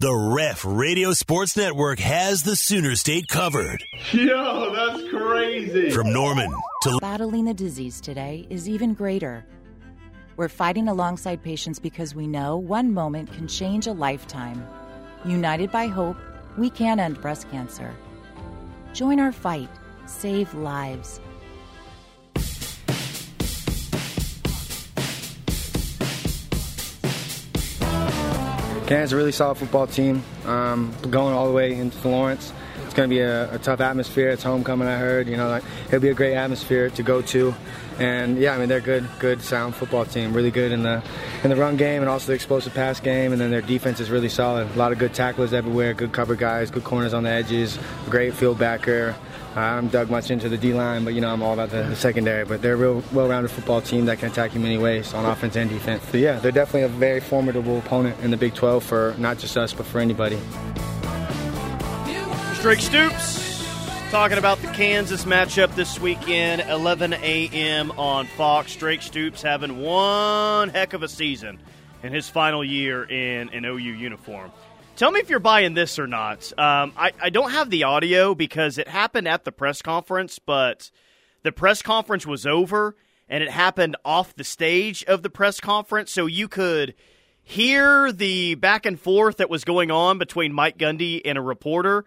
[0.00, 3.82] The Ref Radio Sports Network has the Sooner State covered.
[4.12, 5.90] Yo, that's crazy.
[5.90, 9.44] From Norman to Battling a disease today is even greater.
[10.36, 14.64] We're fighting alongside patients because we know one moment can change a lifetime.
[15.24, 16.16] United by hope,
[16.56, 17.92] we can end breast cancer.
[18.92, 19.68] Join our fight.
[20.06, 21.20] Save lives.
[28.88, 32.54] Kansas a really solid football team, um, going all the way into Florence.
[32.86, 34.30] it's going to be a, a, tough atmosphere.
[34.30, 35.28] It's homecoming, I heard.
[35.28, 37.54] You know, like, it'll be a great atmosphere to go to.
[37.98, 40.32] And yeah, I mean they're good, good, sound football team.
[40.32, 41.02] Really good in the
[41.44, 43.32] in the run game and also the explosive pass game.
[43.32, 44.74] And then their defense is really solid.
[44.74, 48.32] A lot of good tacklers everywhere, good cover guys, good corners on the edges, great
[48.32, 49.14] field backer.
[49.56, 51.96] I'm dug much into the D line, but you know I'm all about the, the
[51.96, 52.44] secondary.
[52.44, 55.56] But they're a real well-rounded football team that can attack you many ways on offense
[55.56, 56.02] and defense.
[56.10, 59.56] So yeah, they're definitely a very formidable opponent in the Big 12 for not just
[59.56, 60.38] us, but for anybody.
[62.60, 63.64] Drake Stoops
[64.10, 67.90] talking about the Kansas matchup this weekend, 11 a.m.
[67.92, 68.74] on Fox.
[68.74, 71.58] Drake Stoops having one heck of a season
[72.02, 74.50] in his final year in an OU uniform.
[74.98, 76.52] Tell me if you're buying this or not.
[76.58, 80.90] Um, I, I don't have the audio because it happened at the press conference, but
[81.42, 82.96] the press conference was over
[83.28, 86.94] and it happened off the stage of the press conference, so you could
[87.42, 92.04] hear the back and forth that was going on between Mike Gundy and a reporter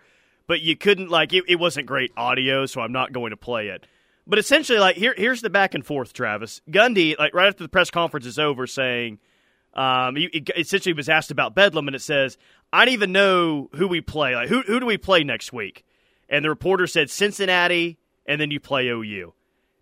[0.52, 3.70] but you couldn't like it, it wasn't great audio, so I'm not going to play
[3.70, 3.88] it.
[4.28, 6.12] But essentially, like here, here's the back and forth.
[6.12, 9.20] Travis Gundy, like right after the press conference is over, saying,
[9.74, 12.38] um, he, he essentially was asked about Bedlam, and it says,
[12.74, 14.36] "I don't even know who we play.
[14.36, 15.86] Like who who do we play next week?"
[16.30, 19.34] And the reporter said Cincinnati, and then you play OU.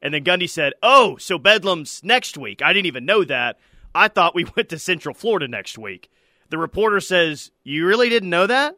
[0.01, 2.61] And then Gundy said, "Oh, so Bedlam's next week.
[2.61, 3.59] I didn't even know that.
[3.93, 6.09] I thought we went to Central Florida next week."
[6.49, 8.75] The reporter says, "You really didn't know that?"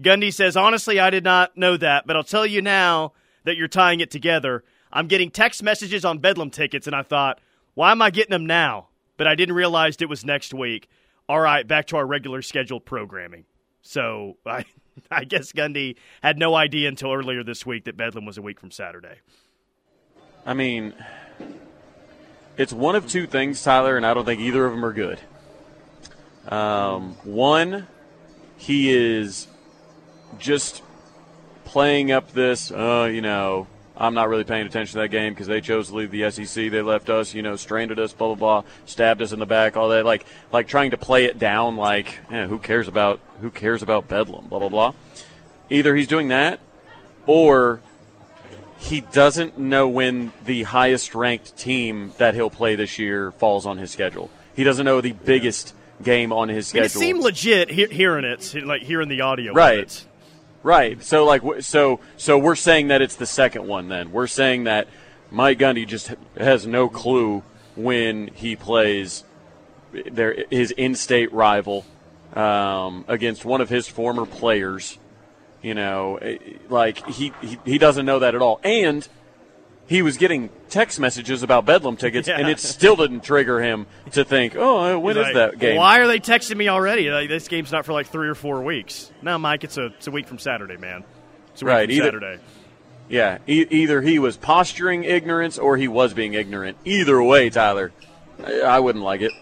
[0.00, 3.12] Gundy says, honestly, I did not know that, but I'll tell you now
[3.44, 4.64] that you're tying it together.
[4.92, 7.40] I'm getting text messages on Bedlam tickets, and I thought,
[7.74, 8.88] why am I getting them now?
[9.16, 10.88] But I didn't realize it was next week.
[11.28, 13.44] All right, back to our regular scheduled programming.
[13.82, 14.64] So I,
[15.10, 18.60] I guess Gundy had no idea until earlier this week that Bedlam was a week
[18.60, 19.18] from Saturday.
[20.46, 20.92] I mean,
[22.56, 25.18] it's one of two things, Tyler, and I don't think either of them are good.
[26.48, 27.86] Um, one,
[28.58, 29.48] he is
[30.38, 30.82] just
[31.64, 35.46] playing up this, uh, you know, I'm not really paying attention to that game because
[35.46, 36.70] they chose to leave the SEC.
[36.70, 39.76] They left us, you know, stranded us, blah blah blah, stabbed us in the back,
[39.76, 40.04] all that.
[40.04, 44.08] Like, like trying to play it down, like, eh, who cares about who cares about
[44.08, 44.92] Bedlam, blah blah blah.
[45.70, 46.60] Either he's doing that,
[47.26, 47.80] or
[48.78, 53.78] he doesn't know when the highest ranked team that he'll play this year falls on
[53.78, 54.28] his schedule.
[54.54, 56.86] He doesn't know the biggest game on his schedule.
[56.86, 59.52] it seemed legit he- hearing it, like hearing the audio.
[59.52, 60.04] Right.
[60.64, 61.00] Right.
[61.04, 64.10] So like so so we're saying that it's the second one then.
[64.10, 64.88] We're saying that
[65.30, 67.42] Mike Gundy just has no clue
[67.76, 69.24] when he plays
[70.10, 71.84] their his in-state rival
[72.32, 74.98] um, against one of his former players.
[75.60, 76.38] You know, eh,
[76.70, 78.58] like he, he he doesn't know that at all.
[78.64, 79.06] And
[79.86, 82.38] he was getting text messages about Bedlam tickets, yeah.
[82.38, 85.58] and it still didn't trigger him to think, "Oh, uh, when He's is like, that
[85.58, 87.10] game?" Why are they texting me already?
[87.10, 89.10] Like, this game's not for like three or four weeks.
[89.22, 91.04] No, Mike, it's a it's a week from Saturday, man.
[91.52, 92.38] It's a week right, from either, Saturday.
[93.08, 96.78] Yeah, e- either he was posturing ignorance or he was being ignorant.
[96.84, 97.92] Either way, Tyler,
[98.42, 99.32] I, I wouldn't like it.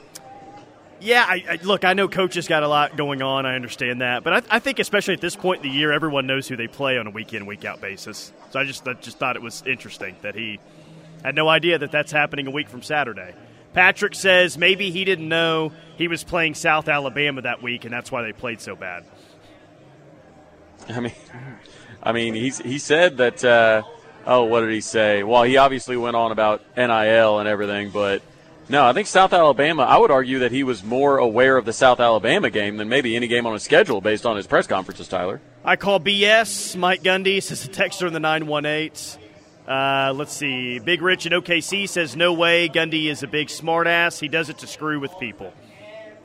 [1.03, 3.45] Yeah, I, I, look, I know coaches got a lot going on.
[3.45, 6.29] I understand that, but I, I, think especially at this point in the year, everyone
[6.29, 8.33] knows who they play on a week in, week out basis.
[8.51, 10.61] So I just, I just thought it was interesting that he
[11.25, 13.35] had no idea that that's happening a week from Saturday.
[13.75, 18.13] Patrick says maybe he didn't know he was playing South Alabama that week, and that's
[18.13, 19.05] why they played so bad.
[20.89, 21.13] I mean,
[22.01, 23.45] I mean, he's, he said that.
[23.45, 23.83] Uh,
[24.25, 25.25] oh, what did he say?
[25.25, 28.23] Well, he obviously went on about NIL and everything, but
[28.73, 31.75] no, I think South Alabama, I would argue that he was more aware of the
[31.75, 35.09] South Alabama game than maybe any game on his schedule based on his press conferences,
[35.09, 35.43] Tyler.
[35.63, 36.75] I call BS.
[36.75, 39.21] Mike Gundy says a texter in the 918.
[39.69, 40.79] Uh, let's see.
[40.79, 42.67] Big Rich in OKC says, no way.
[42.67, 44.19] Gundy is a big smartass.
[44.19, 45.53] He does it to screw with people.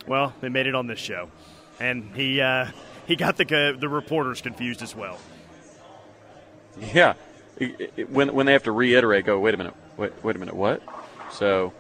[0.08, 1.30] Well, they made it on this show.
[1.82, 2.68] And he, uh,
[3.08, 5.20] he got the, the reporters confused as well.
[6.94, 7.16] Yeah.
[8.08, 10.82] When, when they have to reiterate, go, wait a minute, wait, wait a minute, what?
[11.34, 11.74] So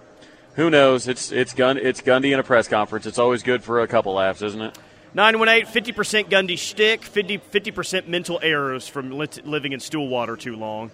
[0.58, 1.08] who knows?
[1.08, 3.06] It's it's Gun it's Gundy in a press conference.
[3.06, 4.78] It's always good for a couple laughs, isn't it?
[5.14, 10.92] 918, 50% Gundy shtick, 50, 50% mental errors from living in stool water too long.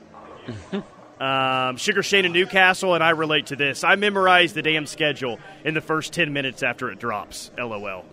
[1.20, 3.84] um, Sugar Shane in Newcastle, and I relate to this.
[3.84, 7.51] I memorize the damn schedule in the first 10 minutes after it drops.
[7.57, 8.05] LOL.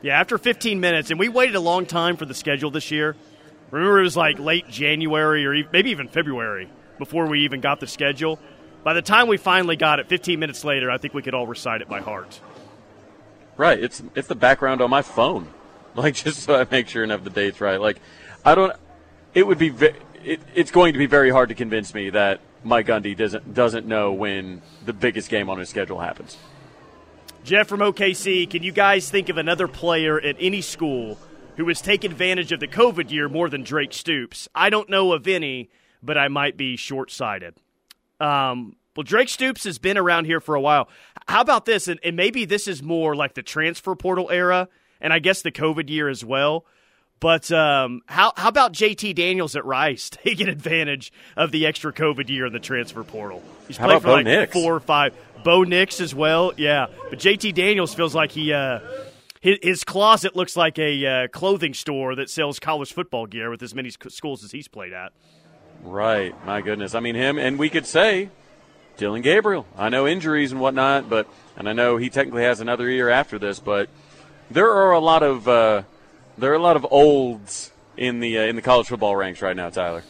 [0.00, 3.14] Yeah, after 15 minutes, and we waited a long time for the schedule this year.
[3.70, 6.68] Remember, it was like late January or maybe even February
[6.98, 8.38] before we even got the schedule.
[8.84, 11.46] By the time we finally got it, 15 minutes later, I think we could all
[11.46, 12.40] recite it by heart.
[13.56, 13.78] Right.
[13.78, 15.48] It's it's the background on my phone,
[15.94, 17.80] like just so I make sure and have the dates right.
[17.80, 17.98] Like,
[18.44, 18.72] I don't.
[19.34, 19.72] It would be.
[20.24, 23.86] It, it's going to be very hard to convince me that Mike Gundy doesn't doesn't
[23.86, 26.36] know when the biggest game on his schedule happens.
[27.44, 31.18] Jeff from OKC, can you guys think of another player at any school
[31.58, 34.48] who has taken advantage of the COVID year more than Drake Stoops.
[34.54, 35.70] I don't know of any,
[36.00, 37.56] but I might be short sighted.
[38.20, 40.88] Um, well, Drake Stoops has been around here for a while.
[41.28, 41.86] How about this?
[41.86, 44.68] And, and maybe this is more like the transfer portal era,
[45.00, 46.64] and I guess the COVID year as well.
[47.20, 52.28] But um, how how about JT Daniels at Rice taking advantage of the extra COVID
[52.28, 53.42] year in the transfer portal?
[53.66, 54.52] He's How played for Bo like Nix?
[54.52, 55.14] four or five.
[55.44, 56.86] Bo Nix as well, yeah.
[57.10, 58.80] But JT Daniels feels like he uh,
[59.40, 63.62] his, his closet looks like a uh, clothing store that sells college football gear with
[63.62, 65.12] as many schools as he's played at.
[65.82, 66.34] Right.
[66.46, 66.94] My goodness.
[66.94, 68.30] I mean, him, and we could say
[68.96, 69.66] Dillon Gabriel.
[69.76, 71.26] I know injuries and whatnot, but
[71.56, 73.88] and I know he technically has another year after this, but
[74.50, 75.82] there are a lot of uh,
[76.36, 79.56] there are a lot of olds in the uh, in the college football ranks right
[79.56, 80.02] now, Tyler.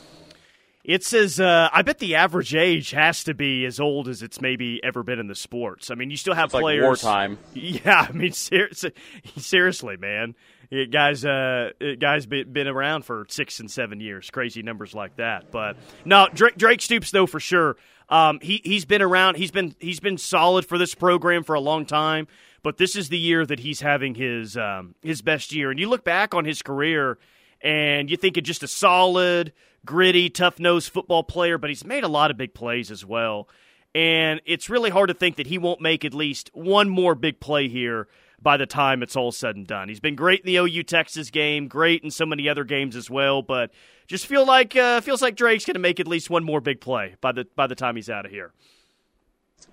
[0.84, 4.40] It says, uh, I bet the average age has to be as old as it's
[4.40, 5.90] maybe ever been in the sports.
[5.90, 6.82] I mean, you still have It's like players.
[6.82, 7.36] wartime.
[7.52, 8.94] Yeah, I mean, ser- se-
[9.36, 10.34] seriously, man.
[10.70, 14.30] It, guys, uh, it, guys been, been around for six and seven years.
[14.30, 15.50] Crazy numbers like that.
[15.50, 17.76] But no, Drake, Drake Stoops though for sure.
[18.10, 19.36] Um, he he's been around.
[19.36, 22.26] He's been he's been solid for this program for a long time.
[22.62, 25.70] But this is the year that he's having his um, his best year.
[25.70, 27.18] And you look back on his career,
[27.62, 29.52] and you think of just a solid,
[29.86, 31.56] gritty, tough nosed football player.
[31.56, 33.48] But he's made a lot of big plays as well.
[33.94, 37.40] And it's really hard to think that he won't make at least one more big
[37.40, 38.06] play here
[38.40, 39.88] by the time it's all said and done.
[39.88, 43.10] He's been great in the OU Texas game, great in so many other games as
[43.10, 43.70] well, but
[44.06, 46.80] just feel like uh, feels like Drake's going to make at least one more big
[46.80, 48.52] play by the by the time he's out of here.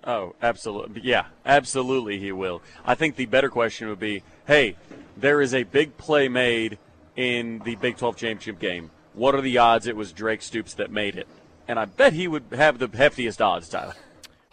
[0.04, 1.02] Oh, absolutely.
[1.04, 2.62] Yeah, absolutely he will.
[2.86, 4.78] I think the better question would be, hey,
[5.18, 6.78] there is a big play made
[7.16, 8.92] in the Big 12 championship game.
[9.14, 11.28] What are the odds it was Drake Stoops that made it?
[11.68, 13.96] And I bet he would have the heftiest odds, Tyler.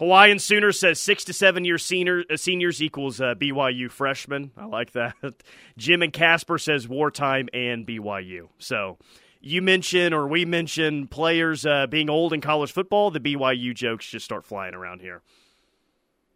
[0.02, 4.50] Hawaiian Sooner says six to seven year senior, uh, seniors equals uh, BYU freshmen.
[4.56, 5.14] I like that.
[5.78, 8.48] Jim and Casper says wartime and BYU.
[8.58, 8.98] So
[9.40, 13.12] you mention or we mention players uh, being old in college football.
[13.12, 15.22] The BYU jokes just start flying around here.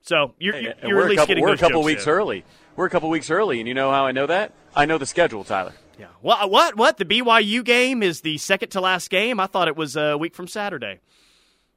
[0.00, 2.12] So you're, you're, and you're at least couple, getting we're a couple weeks in.
[2.12, 2.44] early.
[2.76, 4.52] We're a couple weeks early, and you know how I know that?
[4.76, 5.72] I know the schedule, Tyler.
[5.98, 6.06] Yeah.
[6.20, 6.52] What?
[6.52, 6.76] What?
[6.76, 6.98] What?
[6.98, 9.40] The BYU game is the second to last game.
[9.40, 11.00] I thought it was a week from Saturday.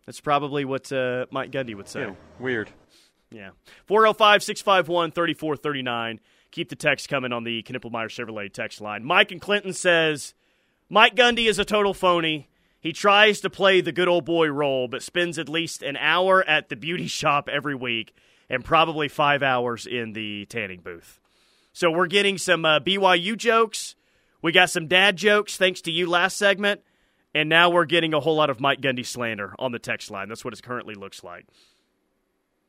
[0.10, 1.99] That's probably what uh, Mike Gundy would say.
[1.99, 2.72] Yeah, weird.
[3.30, 3.51] Yeah.
[3.86, 6.20] 405 651 3439.
[6.49, 9.03] Keep the text coming on the Knippelmier Chevrolet text line.
[9.05, 10.34] Mike and Clinton says
[10.89, 12.49] Mike Gundy is a total phony.
[12.80, 16.43] He tries to play the good old boy role, but spends at least an hour
[16.43, 18.16] at the beauty shop every week
[18.49, 21.20] and probably five hours in the tanning booth.
[21.72, 23.95] So we're getting some uh, BYU jokes.
[24.41, 26.82] We got some dad jokes thanks to you last segment.
[27.34, 30.30] And now we're getting a whole lot of Mike Gundy slander on the text line.
[30.30, 31.45] That's what it currently looks like.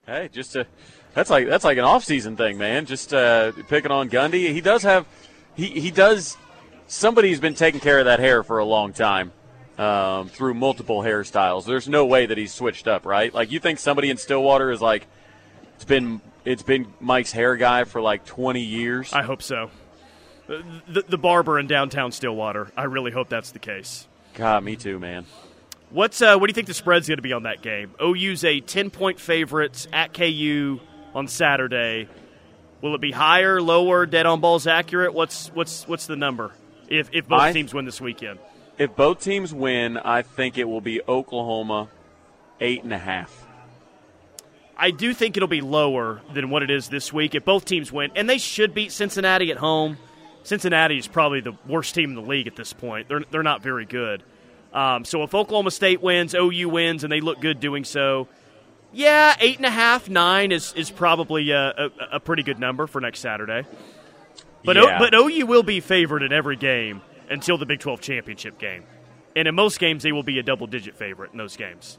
[0.06, 0.64] Hey, just uh,
[1.14, 2.86] that's like that's like an off-season thing, man.
[2.86, 4.52] Just uh, picking on Gundy.
[4.52, 5.06] He does have
[5.54, 6.36] he he does.
[6.86, 9.32] Somebody's been taking care of that hair for a long time
[9.78, 11.64] um, through multiple hairstyles.
[11.64, 13.32] There's no way that he's switched up, right?
[13.32, 15.06] Like you think somebody in Stillwater is like
[15.76, 19.12] it's been it's been Mike's hair guy for like 20 years.
[19.12, 19.70] I hope so.
[20.46, 22.72] The, the barber in downtown Stillwater.
[22.76, 24.08] I really hope that's the case.
[24.34, 25.26] God, me too, man.
[25.90, 27.92] What's uh, what do you think the spread's going to be on that game?
[28.00, 30.78] OU's a ten point favorite at KU
[31.14, 32.08] on Saturday.
[32.80, 35.12] Will it be higher, lower, dead on balls accurate?
[35.12, 36.52] What's what's what's the number
[36.88, 38.38] if if both I- teams win this weekend?
[38.78, 41.88] If both teams win, I think it will be Oklahoma
[42.60, 43.46] eight and a half.
[44.74, 47.92] I do think it'll be lower than what it is this week if both teams
[47.92, 49.98] win, and they should beat Cincinnati at home.
[50.42, 53.08] Cincinnati is probably the worst team in the league at this point.
[53.08, 54.22] They're they're not very good.
[54.72, 58.28] Um, so if Oklahoma State wins, OU wins, and they look good doing so,
[58.92, 62.86] yeah, eight and a half, nine is is probably a, a, a pretty good number
[62.86, 63.64] for next Saturday.
[64.64, 64.96] But Yeah.
[64.96, 68.84] o, but OU will be favored in every game until the Big Twelve championship game,
[69.36, 71.98] and in most games they will be a double digit favorite in those games.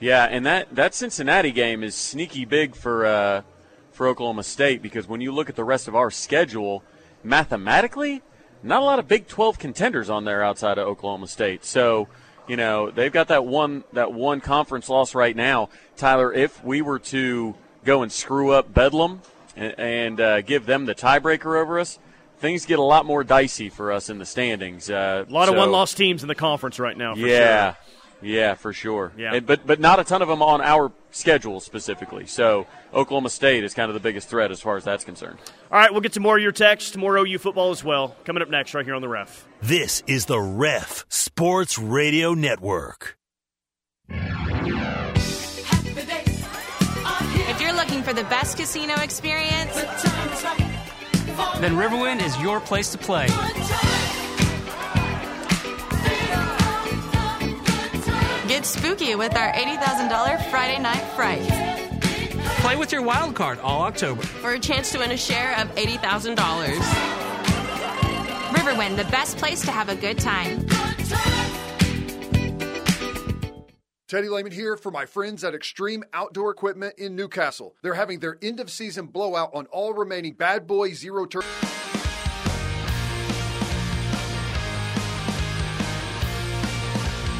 [0.00, 3.42] Yeah, and that, that Cincinnati game is sneaky big for uh,
[3.90, 6.84] for Oklahoma State because when you look at the rest of our schedule,
[7.28, 8.22] mathematically,
[8.62, 11.64] not a lot of Big 12 contenders on there outside of Oklahoma State.
[11.64, 12.08] So,
[12.48, 15.68] you know, they've got that one that one conference loss right now.
[15.96, 17.54] Tyler, if we were to
[17.84, 19.22] go and screw up Bedlam
[19.56, 21.98] and, and uh, give them the tiebreaker over us,
[22.38, 24.90] things get a lot more dicey for us in the standings.
[24.90, 27.14] Uh, A lot of one loss teams in the conference right now.
[27.14, 27.82] For yeah, sure.
[28.22, 29.12] Yeah, for sure.
[29.16, 29.34] Yeah.
[29.34, 32.26] And- but but not a ton of them on our schedule specifically.
[32.26, 35.38] So Oklahoma State is kind of the biggest threat as far as that's concerned.
[35.70, 38.14] All right, we'll get to more of your text, more OU football as well.
[38.24, 39.46] Coming up next, right here on the Ref.
[39.62, 43.16] This is the Ref Sports Radio Network.
[47.50, 49.74] If you're looking for the best casino experience,
[51.60, 53.26] then Riverwind is your place to play.
[58.58, 61.46] Get spooky with our $80,000 Friday Night Fright.
[62.60, 64.22] Play with your wild card all October.
[64.22, 66.34] For a chance to win a share of $80,000.
[68.50, 70.66] Riverwind, the best place to have a good time.
[74.08, 77.76] Teddy Lehman here for my friends at Extreme Outdoor Equipment in Newcastle.
[77.82, 81.44] They're having their end of season blowout on all remaining Bad Boy Zero Turn.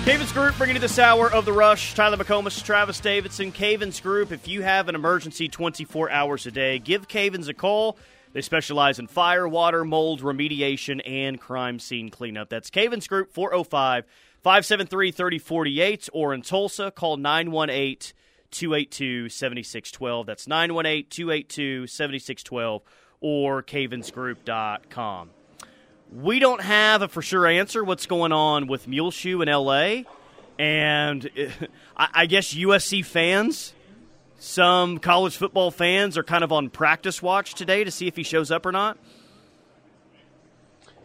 [0.09, 1.93] Cavens Group bringing you this hour of the rush.
[1.93, 4.33] Tyler McComas, Travis Davidson, Cavens Group.
[4.33, 7.99] If you have an emergency 24 hours a day, give Cavens a call.
[8.33, 12.49] They specialize in fire, water, mold remediation, and crime scene cleanup.
[12.49, 14.07] That's Cavens Group 405
[14.43, 18.15] 573 3048 or in Tulsa, call 918
[18.51, 20.25] 282 7612.
[20.25, 22.83] That's 918 282 7612
[23.21, 25.31] or cavensgroup.com.
[26.13, 30.03] We don't have a for sure answer what's going on with Muleshoe in LA.
[30.59, 31.31] And
[31.97, 33.73] I guess USC fans,
[34.39, 38.23] some college football fans, are kind of on practice watch today to see if he
[38.23, 38.99] shows up or not.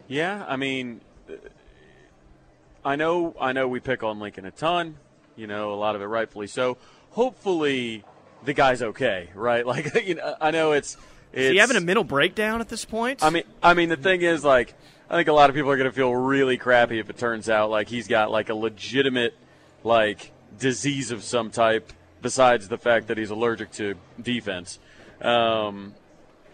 [0.08, 1.00] Yeah, I mean,
[2.84, 4.96] I know, I know, we pick on Lincoln a ton.
[5.36, 6.76] You know, a lot of it rightfully so.
[7.10, 8.04] Hopefully,
[8.44, 9.64] the guy's okay, right?
[9.74, 10.96] Like, you know, I know it's.
[11.32, 13.22] it's Is he having a mental breakdown at this point?
[13.22, 14.74] I mean, I mean, the thing is, like,
[15.08, 17.50] I think a lot of people are going to feel really crappy if it turns
[17.50, 19.34] out like he's got like a legitimate
[19.82, 21.92] like disease of some type
[22.22, 24.78] besides the fact that he's allergic to defense.
[25.20, 25.94] Um,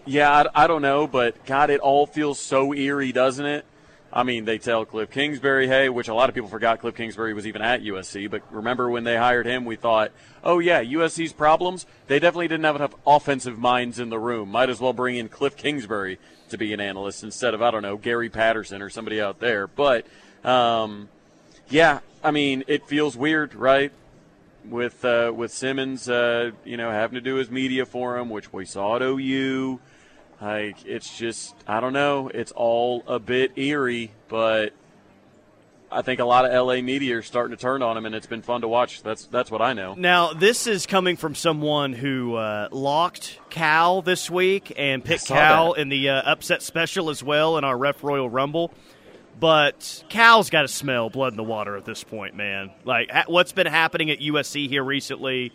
[0.05, 3.65] yeah, I, I don't know, but God, it all feels so eerie, doesn't it?
[4.13, 7.33] I mean, they tell Cliff Kingsbury, hey, which a lot of people forgot Cliff Kingsbury
[7.33, 8.29] was even at USC.
[8.29, 10.11] But remember when they hired him, we thought,
[10.43, 14.51] oh, yeah, USC's problems, they definitely didn't have enough offensive minds in the room.
[14.51, 16.19] Might as well bring in Cliff Kingsbury
[16.51, 19.67] to be an analyst instead of, I don't know, Gary Patterson or somebody out there.
[19.67, 20.07] But,
[20.45, 21.09] um,
[21.69, 23.93] yeah, I mean, it feels weird, right?
[24.69, 28.53] With uh, with Simmons, uh, you know, having to do his media for him, which
[28.53, 29.81] we saw at OU.
[30.41, 32.29] Like it's just I don't know.
[32.29, 34.75] It's all a bit eerie, but
[35.93, 38.27] I think a lot of LA media are starting to turn on him, and it's
[38.27, 39.03] been fun to watch.
[39.03, 39.95] That's that's what I know.
[39.95, 45.75] Now, this is coming from someone who uh, locked Cal this week and picked Cal
[45.75, 45.81] that.
[45.81, 48.73] in the uh, upset special as well in our Ref Royal Rumble.
[49.41, 52.71] But Cal's got to smell blood in the water at this point, man.
[52.85, 55.53] Like ha- what's been happening at USC here recently.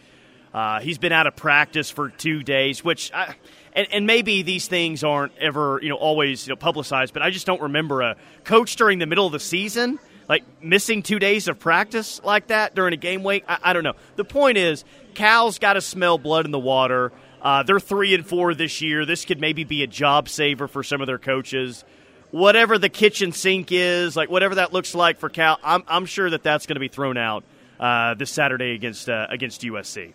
[0.54, 3.36] Uh, he's been out of practice for two days, which I,
[3.74, 7.30] and, and maybe these things aren't ever you know always you know, publicized, but I
[7.30, 11.48] just don't remember a coach during the middle of the season like missing two days
[11.48, 13.44] of practice like that during a game week.
[13.48, 13.94] I, I don't know.
[14.16, 17.12] The point is, Cal's got to smell blood in the water.
[17.42, 19.06] Uh, they're three and four this year.
[19.06, 21.84] This could maybe be a job saver for some of their coaches.
[22.32, 26.30] Whatever the kitchen sink is, like whatever that looks like for Cal, I'm, I'm sure
[26.30, 27.44] that that's going to be thrown out
[27.80, 30.14] uh, this Saturday against uh, against USC.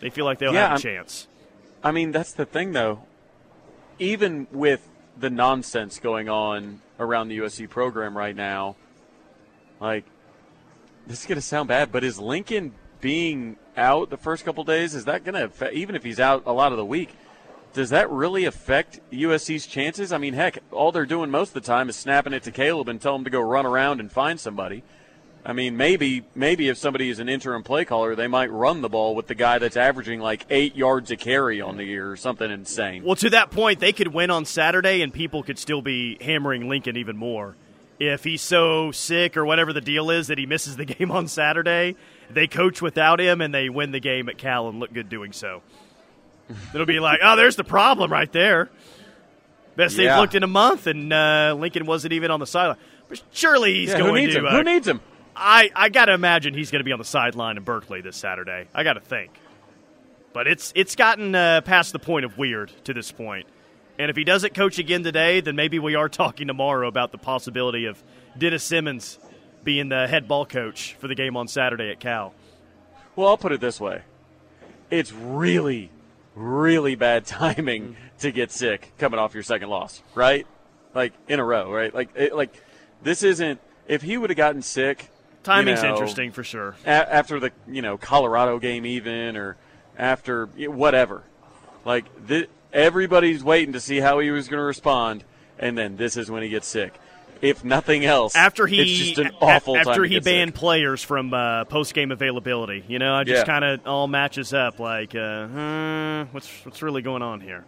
[0.00, 1.26] They feel like they'll Yeah, have a chance.
[1.82, 3.02] I mean, that's the thing, though.
[3.98, 4.86] Even with
[5.18, 8.76] the nonsense going on around the USC program right now,
[9.82, 10.04] like,
[11.06, 14.94] this is going to sound bad, but is Lincoln being out the first couple days,
[14.94, 17.10] is that going to affect, even if he's out a lot of the week,
[17.72, 20.12] does that really affect USC's chances?
[20.12, 22.88] I mean, heck, all they're doing most of the time is snapping it to Caleb
[22.88, 24.82] and tell him to go run around and find somebody.
[25.44, 28.88] I mean, maybe maybe if somebody is an interim play caller, they might run the
[28.88, 32.16] ball with the guy that's averaging like eight yards a carry on the year or
[32.16, 33.02] something insane.
[33.02, 36.68] Well, to that point, they could win on Saturday, and people could still be hammering
[36.68, 37.56] Lincoln even more.
[38.10, 41.28] If he's so sick or whatever the deal is that he misses the game on
[41.28, 41.94] Saturday,
[42.30, 45.32] they coach without him and they win the game at Cal and look good doing
[45.32, 45.62] so.
[46.74, 48.70] It'll be like, oh, there's the problem right there.
[49.76, 50.10] Best Yeah.
[50.14, 52.76] they've looked in a month, and uh, Lincoln wasn't even on the sideline.
[53.08, 54.40] But surely he's Yeah, who going needs to.
[54.40, 54.46] him?
[54.46, 55.00] uh, Who needs him?
[55.34, 58.16] I, I got to imagine he's going to be on the sideline in Berkeley this
[58.16, 58.66] Saturday.
[58.74, 59.30] I got to think.
[60.34, 63.46] But it's it's gotten uh, past the point of weird to this point.
[64.02, 67.18] And if he doesn't coach again today, then maybe we are talking tomorrow about the
[67.18, 68.02] possibility of
[68.36, 69.20] Dennis Simmons
[69.62, 72.34] being the head ball coach for the game on Saturday at Cal.
[73.14, 74.02] Well, I'll put it this way:
[74.90, 75.88] it's really,
[76.34, 80.48] really bad timing to get sick coming off your second loss, right?
[80.96, 81.94] Like in a row, right?
[81.94, 82.60] Like, it, like
[83.04, 83.60] this isn't.
[83.86, 86.74] If he would have gotten sick, you Timing's know, interesting for sure.
[86.84, 89.56] a- after the you know Colorado game, even or
[89.96, 91.22] after whatever.
[91.84, 95.24] Like thi- everybody's waiting to see how he was going to respond,
[95.58, 96.94] and then this is when he gets sick.
[97.40, 100.32] If nothing else, After he it's just an awful after he get sick.
[100.32, 103.52] banned players from uh, post game availability, you know, it just Yeah.
[103.52, 104.78] kind of all matches up.
[104.78, 107.64] Like, uh, hmm, what's what's really going on here?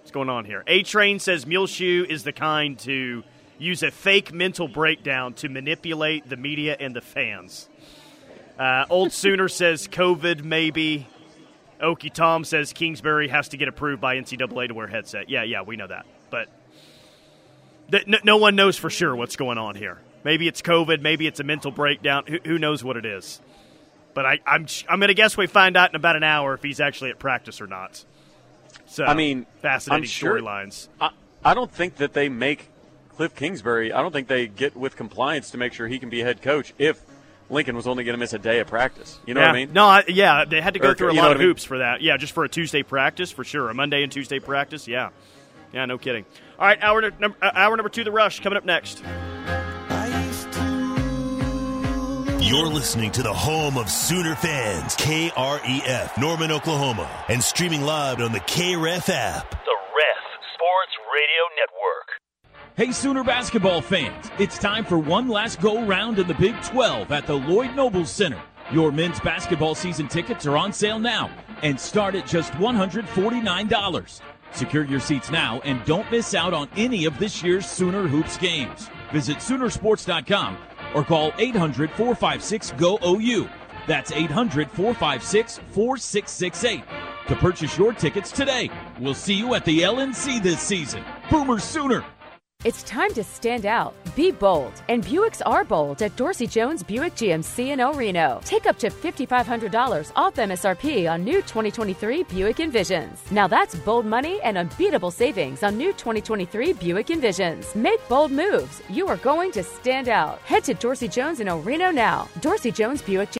[0.00, 0.64] What's going on here?
[0.66, 3.22] A Train says Muleshoe is the kind to
[3.58, 7.68] use a fake mental breakdown to manipulate the media and the fans.
[8.58, 11.06] Uh, Old Sooner says COVID maybe.
[11.82, 15.28] Okie Tom says Kingsbury has to get approved by NCAA to wear headset.
[15.28, 16.48] Yeah, yeah, we know that, but
[17.90, 19.98] th- no, no, one knows for sure what's going on here.
[20.24, 21.00] Maybe it's COVID.
[21.00, 22.24] Maybe it's a mental breakdown.
[22.28, 23.40] Who, who knows what it is?
[24.14, 26.62] But I, I'm I'm going to guess we find out in about an hour if
[26.62, 28.04] he's actually at practice or not.
[28.86, 30.88] So I mean, fascinating sure, storylines.
[31.00, 31.10] I,
[31.44, 32.68] I don't think that they make
[33.16, 33.92] Cliff Kingsbury.
[33.92, 36.72] I don't think they get with compliance to make sure he can be head coach
[36.78, 37.02] if
[37.52, 39.18] Lincoln was only going to miss a day of practice.
[39.26, 39.46] You know yeah.
[39.48, 39.72] what I mean?
[39.72, 41.48] No, I, yeah, they had to go Or- through a lot of I mean?
[41.48, 42.00] hoops for that.
[42.00, 43.68] Yeah, just for a Tuesday practice for sure.
[43.70, 44.88] A Monday and Tuesday practice.
[44.88, 45.10] Yeah,
[45.72, 46.24] yeah, no kidding.
[46.58, 49.02] All right, hour number uh, hour number two, the rush coming up next.
[52.40, 58.32] You're listening to the home of Sooner fans, KREF, Norman, Oklahoma, and streaming live on
[58.32, 59.50] the KREF app.
[59.50, 60.22] The Ref
[60.54, 62.21] Sports Radio Network.
[62.74, 67.12] Hey, Sooner basketball fans, it's time for one last go round in the Big 12
[67.12, 68.40] at the Lloyd Nobles Center.
[68.72, 71.30] Your men's basketball season tickets are on sale now
[71.62, 74.20] and start at just $149.
[74.52, 78.38] Secure your seats now and don't miss out on any of this year's Sooner Hoops
[78.38, 78.88] games.
[79.12, 80.56] Visit Soonersports.com
[80.94, 83.50] or call 800 456 GO OU.
[83.86, 86.84] That's 800 456 4668
[87.28, 88.70] to purchase your tickets today.
[88.98, 91.04] We'll see you at the LNC this season.
[91.30, 92.02] Boomer Sooner!
[92.64, 93.92] It's time to stand out.
[94.14, 94.72] Be bold.
[94.88, 98.40] And Buicks are bold at Dorsey Jones Buick GMC in El Reno.
[98.44, 103.28] Take up to $5,500 off MSRP on new 2023 Buick Envisions.
[103.32, 107.74] Now that's bold money and unbeatable savings on new 2023 Buick Envisions.
[107.74, 108.80] Make bold moves.
[108.88, 110.38] You are going to stand out.
[110.42, 112.28] Head to Dorsey Jones in El Reno now.
[112.40, 113.30] Dorsey Jones Buick